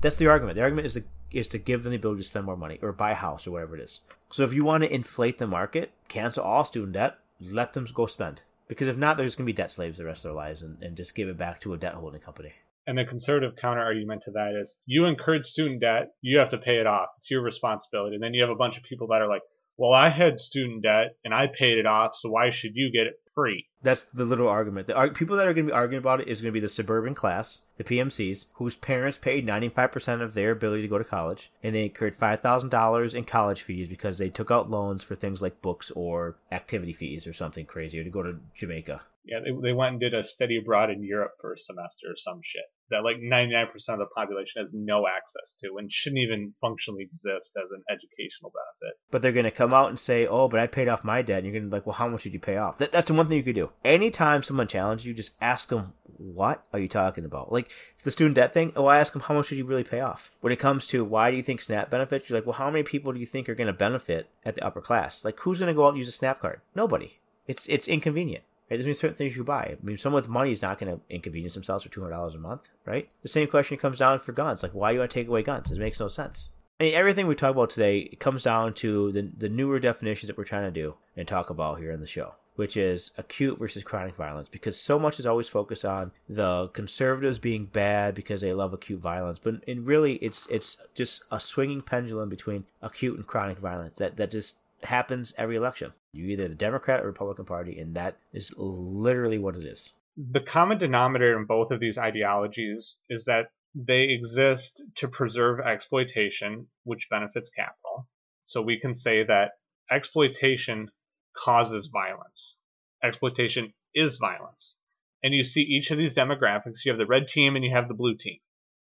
That's 0.00 0.16
the 0.16 0.28
argument. 0.28 0.54
The 0.54 0.62
argument 0.62 0.86
is 0.86 0.94
to 0.94 1.02
is 1.32 1.48
to 1.48 1.58
give 1.58 1.82
them 1.82 1.90
the 1.90 1.96
ability 1.96 2.22
to 2.22 2.26
spend 2.26 2.46
more 2.46 2.56
money 2.56 2.78
or 2.82 2.92
buy 2.92 3.10
a 3.10 3.14
house 3.14 3.46
or 3.46 3.50
whatever 3.50 3.76
it 3.76 3.82
is. 3.82 4.00
So 4.30 4.44
if 4.44 4.54
you 4.54 4.64
want 4.64 4.82
to 4.84 4.92
inflate 4.92 5.38
the 5.38 5.46
market, 5.46 5.92
cancel 6.08 6.44
all 6.44 6.64
student 6.64 6.92
debt, 6.92 7.18
let 7.40 7.72
them 7.72 7.86
go 7.92 8.06
spend. 8.06 8.42
Because 8.68 8.88
if 8.88 8.96
not, 8.96 9.16
they're 9.16 9.26
just 9.26 9.36
going 9.36 9.46
to 9.46 9.52
be 9.52 9.56
debt 9.56 9.70
slaves 9.70 9.98
the 9.98 10.04
rest 10.04 10.24
of 10.24 10.30
their 10.30 10.36
lives 10.36 10.62
and, 10.62 10.80
and 10.82 10.96
just 10.96 11.14
give 11.14 11.28
it 11.28 11.36
back 11.36 11.60
to 11.60 11.72
a 11.72 11.76
debt 11.76 11.94
holding 11.94 12.20
company. 12.20 12.52
And 12.86 12.98
the 12.98 13.04
conservative 13.04 13.56
counter 13.60 13.82
argument 13.82 14.22
to 14.24 14.32
that 14.32 14.54
is 14.60 14.76
you 14.86 15.04
incurred 15.04 15.44
student 15.44 15.80
debt, 15.80 16.14
you 16.22 16.38
have 16.38 16.50
to 16.50 16.58
pay 16.58 16.78
it 16.78 16.86
off. 16.86 17.08
It's 17.18 17.30
your 17.30 17.42
responsibility. 17.42 18.14
And 18.16 18.22
then 18.22 18.34
you 18.34 18.42
have 18.42 18.50
a 18.50 18.56
bunch 18.56 18.76
of 18.76 18.82
people 18.82 19.06
that 19.08 19.22
are 19.22 19.28
like, 19.28 19.42
well, 19.80 19.94
I 19.94 20.10
had 20.10 20.38
student 20.38 20.82
debt 20.82 21.16
and 21.24 21.32
I 21.32 21.46
paid 21.46 21.78
it 21.78 21.86
off, 21.86 22.10
so 22.14 22.28
why 22.28 22.50
should 22.50 22.72
you 22.74 22.92
get 22.92 23.06
it 23.06 23.14
free? 23.34 23.66
That's 23.80 24.04
the 24.04 24.26
little 24.26 24.46
argument. 24.46 24.86
The 24.86 24.94
arg- 24.94 25.14
people 25.14 25.38
that 25.38 25.46
are 25.46 25.54
going 25.54 25.64
to 25.68 25.70
be 25.70 25.74
arguing 25.74 26.02
about 26.02 26.20
it 26.20 26.28
is 26.28 26.42
going 26.42 26.52
to 26.52 26.54
be 26.54 26.60
the 26.60 26.68
suburban 26.68 27.14
class, 27.14 27.62
the 27.78 27.84
PMCs, 27.84 28.48
whose 28.56 28.76
parents 28.76 29.16
paid 29.16 29.46
95% 29.46 30.20
of 30.20 30.34
their 30.34 30.50
ability 30.50 30.82
to 30.82 30.88
go 30.88 30.98
to 30.98 31.04
college, 31.04 31.50
and 31.62 31.74
they 31.74 31.84
incurred 31.84 32.14
$5,000 32.14 33.14
in 33.14 33.24
college 33.24 33.62
fees 33.62 33.88
because 33.88 34.18
they 34.18 34.28
took 34.28 34.50
out 34.50 34.68
loans 34.68 35.02
for 35.02 35.14
things 35.14 35.40
like 35.40 35.62
books 35.62 35.90
or 35.92 36.36
activity 36.52 36.92
fees 36.92 37.26
or 37.26 37.32
something 37.32 37.64
crazy, 37.64 37.98
or 37.98 38.04
to 38.04 38.10
go 38.10 38.22
to 38.22 38.38
Jamaica. 38.54 39.00
Yeah, 39.24 39.38
they, 39.40 39.68
they 39.68 39.72
went 39.72 39.92
and 39.92 40.00
did 40.00 40.12
a 40.12 40.22
study 40.22 40.58
abroad 40.58 40.90
in 40.90 41.02
Europe 41.02 41.32
for 41.40 41.54
a 41.54 41.58
semester 41.58 42.08
or 42.10 42.16
some 42.18 42.40
shit. 42.44 42.64
That 42.90 43.04
like 43.04 43.16
99% 43.16 43.66
of 43.88 43.98
the 43.98 44.06
population 44.14 44.62
has 44.62 44.70
no 44.72 45.06
access 45.06 45.54
to 45.60 45.76
and 45.78 45.90
shouldn't 45.90 46.20
even 46.20 46.52
functionally 46.60 47.04
exist 47.04 47.52
as 47.56 47.70
an 47.70 47.82
educational 47.90 48.52
benefit. 48.52 48.98
But 49.10 49.22
they're 49.22 49.32
going 49.32 49.44
to 49.44 49.50
come 49.50 49.72
out 49.72 49.88
and 49.88 49.98
say, 49.98 50.26
oh, 50.26 50.48
but 50.48 50.60
I 50.60 50.66
paid 50.66 50.88
off 50.88 51.04
my 51.04 51.22
debt. 51.22 51.38
And 51.38 51.46
you're 51.46 51.52
going 51.52 51.64
to 51.64 51.70
be 51.70 51.76
like, 51.76 51.86
well, 51.86 51.94
how 51.94 52.08
much 52.08 52.24
did 52.24 52.32
you 52.32 52.40
pay 52.40 52.56
off? 52.56 52.78
That, 52.78 52.92
that's 52.92 53.06
the 53.06 53.14
one 53.14 53.28
thing 53.28 53.36
you 53.36 53.42
could 53.42 53.54
do. 53.54 53.70
Anytime 53.84 54.42
someone 54.42 54.66
challenges 54.66 55.06
you, 55.06 55.14
just 55.14 55.34
ask 55.40 55.68
them, 55.68 55.92
what 56.16 56.66
are 56.72 56.78
you 56.78 56.88
talking 56.88 57.24
about? 57.24 57.52
Like 57.52 57.70
the 58.04 58.10
student 58.10 58.36
debt 58.36 58.52
thing, 58.52 58.72
oh, 58.76 58.86
I 58.86 58.98
ask 58.98 59.12
them, 59.12 59.22
how 59.22 59.34
much 59.34 59.48
did 59.48 59.58
you 59.58 59.64
really 59.64 59.84
pay 59.84 60.00
off? 60.00 60.30
When 60.40 60.52
it 60.52 60.58
comes 60.58 60.86
to 60.88 61.04
why 61.04 61.30
do 61.30 61.36
you 61.36 61.42
think 61.42 61.60
SNAP 61.60 61.90
benefits, 61.90 62.28
you're 62.28 62.38
like, 62.38 62.46
well, 62.46 62.54
how 62.54 62.70
many 62.70 62.82
people 62.82 63.12
do 63.12 63.20
you 63.20 63.26
think 63.26 63.48
are 63.48 63.54
going 63.54 63.66
to 63.68 63.72
benefit 63.72 64.28
at 64.44 64.54
the 64.54 64.64
upper 64.64 64.80
class? 64.80 65.24
Like, 65.24 65.40
who's 65.40 65.58
going 65.58 65.68
to 65.68 65.74
go 65.74 65.86
out 65.86 65.90
and 65.90 65.98
use 65.98 66.08
a 66.08 66.12
SNAP 66.12 66.40
card? 66.40 66.60
Nobody. 66.74 67.18
It's 67.46 67.66
it's 67.68 67.88
inconvenient. 67.88 68.44
Right? 68.70 68.82
There's 68.82 69.00
certain 69.00 69.16
things 69.16 69.36
you 69.36 69.42
buy. 69.44 69.62
I 69.62 69.76
mean, 69.82 69.98
someone 69.98 70.22
with 70.22 70.28
money 70.28 70.52
is 70.52 70.62
not 70.62 70.78
going 70.78 70.92
to 70.94 71.00
inconvenience 71.10 71.54
themselves 71.54 71.84
for 71.84 71.90
two 71.90 72.00
hundred 72.00 72.14
dollars 72.14 72.34
a 72.34 72.38
month, 72.38 72.68
right? 72.86 73.08
The 73.22 73.28
same 73.28 73.48
question 73.48 73.76
comes 73.78 73.98
down 73.98 74.20
for 74.20 74.32
guns. 74.32 74.62
Like, 74.62 74.72
why 74.72 74.90
do 74.90 74.94
you 74.94 75.00
want 75.00 75.10
to 75.10 75.14
take 75.14 75.28
away 75.28 75.42
guns? 75.42 75.72
It 75.72 75.78
makes 75.78 75.98
no 75.98 76.08
sense. 76.08 76.50
I 76.78 76.84
mean, 76.84 76.94
everything 76.94 77.26
we 77.26 77.34
talk 77.34 77.50
about 77.50 77.70
today 77.70 78.16
comes 78.20 78.44
down 78.44 78.74
to 78.74 79.12
the 79.12 79.30
the 79.36 79.48
newer 79.48 79.80
definitions 79.80 80.28
that 80.28 80.38
we're 80.38 80.44
trying 80.44 80.72
to 80.72 80.80
do 80.80 80.94
and 81.16 81.26
talk 81.26 81.50
about 81.50 81.78
here 81.78 81.90
in 81.90 82.00
the 82.00 82.06
show, 82.06 82.34
which 82.54 82.76
is 82.76 83.10
acute 83.18 83.58
versus 83.58 83.82
chronic 83.82 84.14
violence. 84.14 84.48
Because 84.48 84.80
so 84.80 84.98
much 84.98 85.18
is 85.18 85.26
always 85.26 85.48
focused 85.48 85.84
on 85.84 86.12
the 86.28 86.68
conservatives 86.68 87.38
being 87.38 87.66
bad 87.66 88.14
because 88.14 88.40
they 88.40 88.54
love 88.54 88.72
acute 88.72 89.00
violence, 89.00 89.38
but 89.42 89.62
in 89.66 89.84
really, 89.84 90.14
it's 90.16 90.46
it's 90.46 90.76
just 90.94 91.24
a 91.30 91.40
swinging 91.40 91.82
pendulum 91.82 92.28
between 92.28 92.64
acute 92.80 93.16
and 93.16 93.26
chronic 93.26 93.58
violence 93.58 93.98
that 93.98 94.16
that 94.16 94.30
just 94.30 94.58
happens 94.84 95.34
every 95.36 95.56
election. 95.56 95.92
You 96.12 96.26
either 96.26 96.48
the 96.48 96.54
Democrat 96.54 97.00
or 97.00 97.06
Republican 97.06 97.44
Party, 97.44 97.78
and 97.78 97.94
that 97.94 98.16
is 98.32 98.54
literally 98.56 99.38
what 99.38 99.56
it 99.56 99.64
is. 99.64 99.92
The 100.16 100.40
common 100.40 100.78
denominator 100.78 101.38
in 101.38 101.46
both 101.46 101.70
of 101.70 101.80
these 101.80 101.98
ideologies 101.98 102.98
is 103.08 103.24
that 103.26 103.52
they 103.74 104.08
exist 104.10 104.82
to 104.96 105.08
preserve 105.08 105.60
exploitation, 105.60 106.66
which 106.84 107.06
benefits 107.10 107.50
capital. 107.50 108.08
So 108.46 108.60
we 108.60 108.80
can 108.80 108.94
say 108.94 109.22
that 109.24 109.52
exploitation 109.90 110.90
causes 111.36 111.86
violence. 111.92 112.56
Exploitation 113.02 113.72
is 113.94 114.16
violence. 114.16 114.76
And 115.22 115.32
you 115.32 115.44
see 115.44 115.62
each 115.62 115.90
of 115.90 115.98
these 115.98 116.14
demographics. 116.14 116.84
You 116.84 116.92
have 116.92 116.98
the 116.98 117.06
red 117.06 117.28
team 117.28 117.54
and 117.54 117.64
you 117.64 117.72
have 117.74 117.86
the 117.86 117.94
blue 117.94 118.16
team. 118.16 118.38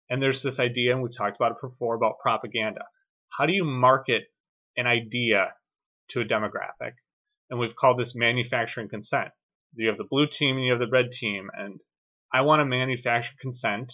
And 0.08 0.22
there's 0.22 0.42
this 0.42 0.58
idea, 0.58 0.92
and 0.92 1.02
we've 1.02 1.14
talked 1.14 1.36
about 1.36 1.52
it 1.52 1.60
before, 1.60 1.94
about 1.94 2.20
propaganda. 2.20 2.84
How 3.28 3.44
do 3.44 3.52
you 3.52 3.64
market 3.64 4.24
an 4.78 4.86
idea 4.86 5.52
to 6.08 6.20
a 6.20 6.24
demographic. 6.24 6.92
And 7.50 7.58
we've 7.58 7.76
called 7.76 7.98
this 7.98 8.14
manufacturing 8.14 8.88
consent. 8.88 9.30
You 9.74 9.88
have 9.88 9.98
the 9.98 10.04
blue 10.08 10.26
team 10.26 10.56
and 10.56 10.64
you 10.64 10.72
have 10.72 10.80
the 10.80 10.88
red 10.88 11.12
team. 11.12 11.48
And 11.56 11.80
I 12.32 12.42
want 12.42 12.60
to 12.60 12.64
manufacture 12.64 13.34
consent 13.40 13.92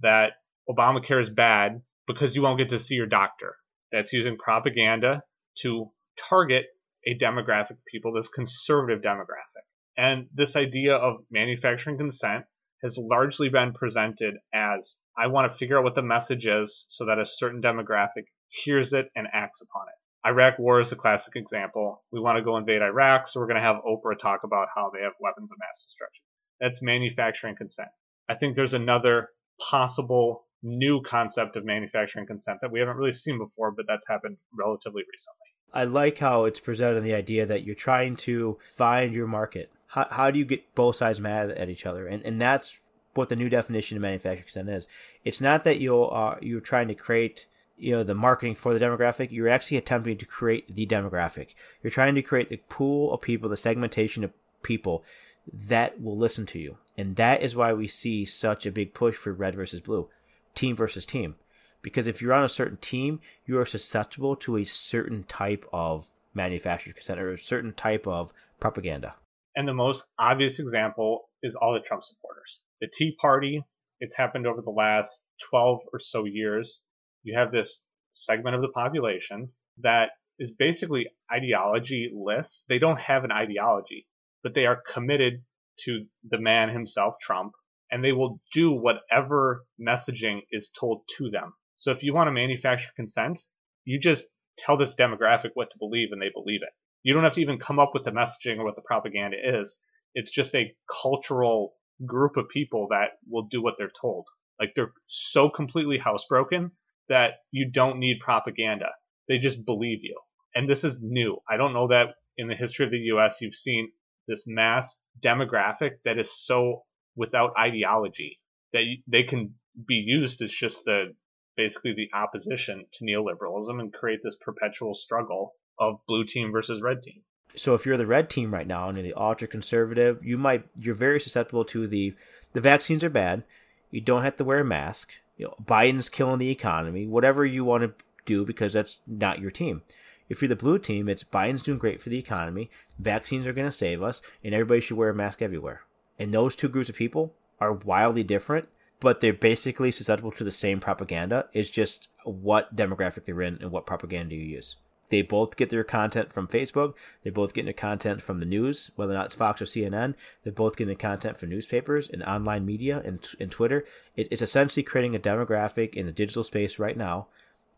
that 0.00 0.32
Obamacare 0.68 1.20
is 1.20 1.30
bad 1.30 1.82
because 2.06 2.34
you 2.34 2.42
won't 2.42 2.58
get 2.58 2.70
to 2.70 2.78
see 2.78 2.94
your 2.94 3.06
doctor. 3.06 3.56
That's 3.92 4.12
using 4.12 4.36
propaganda 4.36 5.22
to 5.62 5.90
target 6.28 6.66
a 7.06 7.16
demographic 7.16 7.76
people, 7.90 8.12
this 8.12 8.28
conservative 8.28 9.00
demographic. 9.02 9.64
And 9.96 10.26
this 10.34 10.56
idea 10.56 10.94
of 10.94 11.16
manufacturing 11.30 11.98
consent 11.98 12.44
has 12.82 12.96
largely 12.96 13.48
been 13.48 13.72
presented 13.72 14.34
as 14.54 14.96
I 15.16 15.26
want 15.26 15.50
to 15.50 15.58
figure 15.58 15.78
out 15.78 15.84
what 15.84 15.94
the 15.94 16.02
message 16.02 16.46
is 16.46 16.86
so 16.88 17.06
that 17.06 17.18
a 17.18 17.26
certain 17.26 17.60
demographic 17.60 18.26
hears 18.64 18.92
it 18.92 19.10
and 19.16 19.26
acts 19.32 19.60
upon 19.60 19.86
it. 19.88 20.07
Iraq 20.26 20.58
War 20.58 20.80
is 20.80 20.92
a 20.92 20.96
classic 20.96 21.36
example. 21.36 22.02
We 22.10 22.20
want 22.20 22.38
to 22.38 22.44
go 22.44 22.56
invade 22.56 22.82
Iraq, 22.82 23.28
so 23.28 23.40
we're 23.40 23.46
going 23.46 23.56
to 23.56 23.62
have 23.62 23.76
Oprah 23.86 24.18
talk 24.18 24.40
about 24.44 24.68
how 24.74 24.90
they 24.92 25.02
have 25.02 25.12
weapons 25.20 25.50
of 25.50 25.58
mass 25.58 25.84
destruction. 25.84 26.22
That's 26.60 26.82
manufacturing 26.82 27.56
consent. 27.56 27.88
I 28.28 28.34
think 28.34 28.56
there's 28.56 28.74
another 28.74 29.30
possible 29.70 30.44
new 30.62 31.00
concept 31.02 31.56
of 31.56 31.64
manufacturing 31.64 32.26
consent 32.26 32.58
that 32.62 32.72
we 32.72 32.80
haven't 32.80 32.96
really 32.96 33.12
seen 33.12 33.38
before, 33.38 33.70
but 33.70 33.86
that's 33.86 34.06
happened 34.08 34.36
relatively 34.52 35.02
recently. 35.02 35.48
I 35.72 35.84
like 35.84 36.18
how 36.18 36.44
it's 36.44 36.60
presented 36.60 37.02
the 37.02 37.14
idea 37.14 37.46
that 37.46 37.64
you're 37.64 37.74
trying 37.74 38.16
to 38.16 38.58
find 38.74 39.14
your 39.14 39.26
market. 39.26 39.70
How, 39.88 40.06
how 40.10 40.30
do 40.30 40.38
you 40.38 40.44
get 40.44 40.74
both 40.74 40.96
sides 40.96 41.20
mad 41.20 41.50
at 41.50 41.68
each 41.68 41.86
other? 41.86 42.06
And, 42.06 42.22
and 42.24 42.40
that's 42.40 42.78
what 43.14 43.28
the 43.28 43.36
new 43.36 43.48
definition 43.48 43.96
of 43.96 44.02
manufacturing 44.02 44.44
consent 44.44 44.68
is. 44.68 44.88
It's 45.24 45.40
not 45.40 45.64
that 45.64 45.80
you're, 45.80 46.12
uh, 46.12 46.36
you're 46.40 46.60
trying 46.60 46.88
to 46.88 46.94
create 46.94 47.46
you 47.78 47.92
know 47.92 48.02
the 48.02 48.14
marketing 48.14 48.54
for 48.54 48.74
the 48.74 48.84
demographic 48.84 49.30
you're 49.30 49.48
actually 49.48 49.76
attempting 49.76 50.18
to 50.18 50.26
create 50.26 50.74
the 50.74 50.86
demographic. 50.86 51.54
You're 51.82 51.90
trying 51.90 52.14
to 52.14 52.22
create 52.22 52.48
the 52.48 52.60
pool 52.68 53.12
of 53.12 53.20
people 53.20 53.48
the 53.48 53.56
segmentation 53.56 54.24
of 54.24 54.32
people 54.62 55.04
that 55.52 56.00
will 56.00 56.16
listen 56.16 56.44
to 56.46 56.58
you. 56.58 56.76
And 56.96 57.16
that 57.16 57.42
is 57.42 57.56
why 57.56 57.72
we 57.72 57.88
see 57.88 58.24
such 58.24 58.66
a 58.66 58.72
big 58.72 58.92
push 58.92 59.14
for 59.16 59.32
red 59.32 59.54
versus 59.54 59.80
blue 59.80 60.08
team 60.54 60.76
versus 60.76 61.06
team. 61.06 61.36
Because 61.80 62.06
if 62.06 62.20
you're 62.20 62.34
on 62.34 62.44
a 62.44 62.48
certain 62.48 62.76
team 62.78 63.20
you 63.46 63.58
are 63.58 63.66
susceptible 63.66 64.36
to 64.36 64.56
a 64.56 64.64
certain 64.64 65.24
type 65.24 65.64
of 65.72 66.08
manufactured 66.34 66.94
consent 66.94 67.20
or 67.20 67.32
a 67.32 67.38
certain 67.38 67.72
type 67.72 68.06
of 68.06 68.32
propaganda. 68.60 69.14
And 69.56 69.66
the 69.66 69.74
most 69.74 70.04
obvious 70.18 70.58
example 70.58 71.30
is 71.42 71.54
all 71.54 71.72
the 71.72 71.80
trump 71.80 72.04
supporters. 72.04 72.60
The 72.80 72.88
tea 72.92 73.16
party 73.20 73.64
it's 74.00 74.14
happened 74.14 74.46
over 74.46 74.62
the 74.62 74.70
last 74.70 75.22
12 75.50 75.80
or 75.92 75.98
so 75.98 76.24
years 76.24 76.80
you 77.28 77.38
have 77.38 77.52
this 77.52 77.80
segment 78.14 78.56
of 78.56 78.62
the 78.62 78.68
population 78.68 79.50
that 79.82 80.10
is 80.38 80.50
basically 80.50 81.06
ideology 81.32 82.10
less. 82.14 82.64
They 82.68 82.78
don't 82.78 82.98
have 83.00 83.24
an 83.24 83.32
ideology, 83.32 84.06
but 84.42 84.54
they 84.54 84.66
are 84.66 84.82
committed 84.92 85.42
to 85.84 86.06
the 86.28 86.40
man 86.40 86.70
himself, 86.70 87.14
Trump, 87.20 87.52
and 87.90 88.02
they 88.02 88.12
will 88.12 88.40
do 88.52 88.72
whatever 88.72 89.64
messaging 89.80 90.40
is 90.50 90.70
told 90.78 91.02
to 91.16 91.30
them. 91.30 91.54
So 91.76 91.92
if 91.92 92.02
you 92.02 92.14
want 92.14 92.28
to 92.28 92.32
manufacture 92.32 92.90
consent, 92.96 93.40
you 93.84 94.00
just 94.00 94.24
tell 94.56 94.76
this 94.76 94.94
demographic 94.94 95.50
what 95.54 95.70
to 95.70 95.78
believe 95.78 96.08
and 96.12 96.20
they 96.20 96.30
believe 96.34 96.62
it. 96.62 96.70
You 97.04 97.14
don't 97.14 97.24
have 97.24 97.34
to 97.34 97.40
even 97.40 97.58
come 97.58 97.78
up 97.78 97.92
with 97.94 98.04
the 98.04 98.10
messaging 98.10 98.58
or 98.58 98.64
what 98.64 98.74
the 98.74 98.82
propaganda 98.82 99.36
is. 99.60 99.76
It's 100.14 100.30
just 100.30 100.54
a 100.54 100.74
cultural 101.02 101.74
group 102.04 102.36
of 102.36 102.48
people 102.48 102.88
that 102.90 103.10
will 103.28 103.46
do 103.50 103.62
what 103.62 103.74
they're 103.78 103.92
told. 104.00 104.26
Like 104.60 104.72
they're 104.74 104.92
so 105.06 105.48
completely 105.48 105.98
housebroken 105.98 106.72
that 107.08 107.30
you 107.50 107.70
don't 107.70 107.98
need 107.98 108.18
propaganda. 108.20 108.88
They 109.28 109.38
just 109.38 109.64
believe 109.64 110.00
you. 110.02 110.18
And 110.54 110.68
this 110.68 110.84
is 110.84 110.98
new. 111.00 111.38
I 111.48 111.56
don't 111.56 111.72
know 111.72 111.88
that 111.88 112.08
in 112.36 112.48
the 112.48 112.54
history 112.54 112.84
of 112.84 112.90
the 112.90 112.98
US 112.98 113.36
you've 113.40 113.54
seen 113.54 113.90
this 114.26 114.44
mass 114.46 114.98
demographic 115.22 115.96
that 116.04 116.18
is 116.18 116.30
so 116.30 116.84
without 117.16 117.52
ideology 117.58 118.38
that 118.72 118.84
they 119.06 119.22
can 119.22 119.54
be 119.86 119.94
used 119.94 120.40
as 120.42 120.52
just 120.52 120.84
the 120.84 121.14
basically 121.56 121.92
the 121.92 122.08
opposition 122.16 122.84
to 122.92 123.04
neoliberalism 123.04 123.80
and 123.80 123.92
create 123.92 124.20
this 124.22 124.36
perpetual 124.40 124.94
struggle 124.94 125.54
of 125.78 125.98
blue 126.06 126.24
team 126.24 126.52
versus 126.52 126.80
red 126.80 127.02
team. 127.02 127.20
So 127.56 127.74
if 127.74 127.84
you're 127.84 127.96
the 127.96 128.06
red 128.06 128.30
team 128.30 128.54
right 128.54 128.66
now 128.66 128.88
and 128.88 128.96
you're 128.96 129.06
the 129.06 129.20
ultra 129.20 129.48
conservative, 129.48 130.24
you 130.24 130.38
might 130.38 130.64
you're 130.80 130.94
very 130.94 131.18
susceptible 131.18 131.64
to 131.66 131.86
the 131.86 132.14
the 132.52 132.60
vaccines 132.60 133.02
are 133.02 133.10
bad. 133.10 133.42
You 133.90 134.00
don't 134.00 134.22
have 134.22 134.36
to 134.36 134.44
wear 134.44 134.60
a 134.60 134.64
mask 134.64 135.20
you 135.38 135.46
know, 135.46 135.54
Biden's 135.64 136.08
killing 136.08 136.40
the 136.40 136.50
economy, 136.50 137.06
whatever 137.06 137.46
you 137.46 137.64
want 137.64 137.84
to 137.84 138.04
do 138.26 138.44
because 138.44 138.72
that's 138.74 138.98
not 139.06 139.38
your 139.38 139.50
team. 139.50 139.82
If 140.28 140.42
you're 140.42 140.48
the 140.50 140.56
blue 140.56 140.78
team, 140.78 141.08
it's 141.08 141.24
Biden's 141.24 141.62
doing 141.62 141.78
great 141.78 142.02
for 142.02 142.10
the 142.10 142.18
economy, 142.18 142.70
vaccines 142.98 143.46
are 143.46 143.54
going 143.54 143.68
to 143.68 143.72
save 143.72 144.02
us, 144.02 144.20
and 144.44 144.52
everybody 144.52 144.80
should 144.80 144.98
wear 144.98 145.08
a 145.08 145.14
mask 145.14 145.40
everywhere. 145.40 145.82
And 146.18 146.34
those 146.34 146.54
two 146.54 146.68
groups 146.68 146.90
of 146.90 146.96
people 146.96 147.32
are 147.60 147.72
wildly 147.72 148.24
different, 148.24 148.68
but 149.00 149.20
they're 149.20 149.32
basically 149.32 149.90
susceptible 149.90 150.32
to 150.32 150.44
the 150.44 150.50
same 150.50 150.80
propaganda. 150.80 151.48
It's 151.52 151.70
just 151.70 152.08
what 152.24 152.76
demographic 152.76 153.24
they're 153.24 153.40
in 153.40 153.58
and 153.62 153.70
what 153.70 153.86
propaganda 153.86 154.34
you 154.34 154.42
use. 154.42 154.76
They 155.10 155.22
both 155.22 155.56
get 155.56 155.70
their 155.70 155.84
content 155.84 156.32
from 156.32 156.48
Facebook. 156.48 156.94
They 157.22 157.30
both 157.30 157.54
get 157.54 157.64
their 157.64 157.72
content 157.72 158.22
from 158.22 158.40
the 158.40 158.46
news, 158.46 158.90
whether 158.96 159.12
or 159.12 159.16
not 159.16 159.26
it's 159.26 159.34
Fox 159.34 159.62
or 159.62 159.64
CNN. 159.64 160.14
They 160.44 160.50
both 160.50 160.76
get 160.76 160.86
their 160.86 160.94
content 160.94 161.36
from 161.36 161.50
newspapers 161.50 162.08
and 162.08 162.22
online 162.22 162.66
media 162.66 163.02
and, 163.04 163.26
and 163.40 163.50
Twitter. 163.50 163.84
It, 164.16 164.28
it's 164.30 164.42
essentially 164.42 164.82
creating 164.82 165.14
a 165.14 165.20
demographic 165.20 165.94
in 165.94 166.06
the 166.06 166.12
digital 166.12 166.44
space 166.44 166.78
right 166.78 166.96
now 166.96 167.28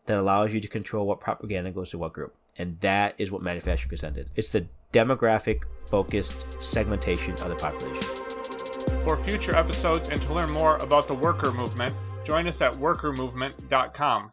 that 0.05 0.17
allows 0.17 0.53
you 0.53 0.59
to 0.59 0.67
control 0.67 1.05
what 1.05 1.19
propaganda 1.19 1.71
goes 1.71 1.91
to 1.91 1.97
what 1.97 2.13
group. 2.13 2.35
And 2.57 2.79
that 2.81 3.15
is 3.17 3.31
what 3.31 3.41
manufacturing 3.41 3.89
consent 3.89 4.15
did. 4.15 4.29
It's 4.35 4.49
the 4.49 4.67
demographic 4.91 5.63
focused 5.87 6.61
segmentation 6.61 7.33
of 7.33 7.49
the 7.49 7.55
population. 7.55 8.03
For 9.05 9.23
future 9.23 9.57
episodes 9.57 10.09
and 10.09 10.21
to 10.21 10.33
learn 10.33 10.51
more 10.51 10.77
about 10.77 11.07
the 11.07 11.13
worker 11.13 11.51
movement, 11.51 11.95
join 12.25 12.47
us 12.47 12.59
at 12.61 12.73
workermovement.com. 12.73 14.31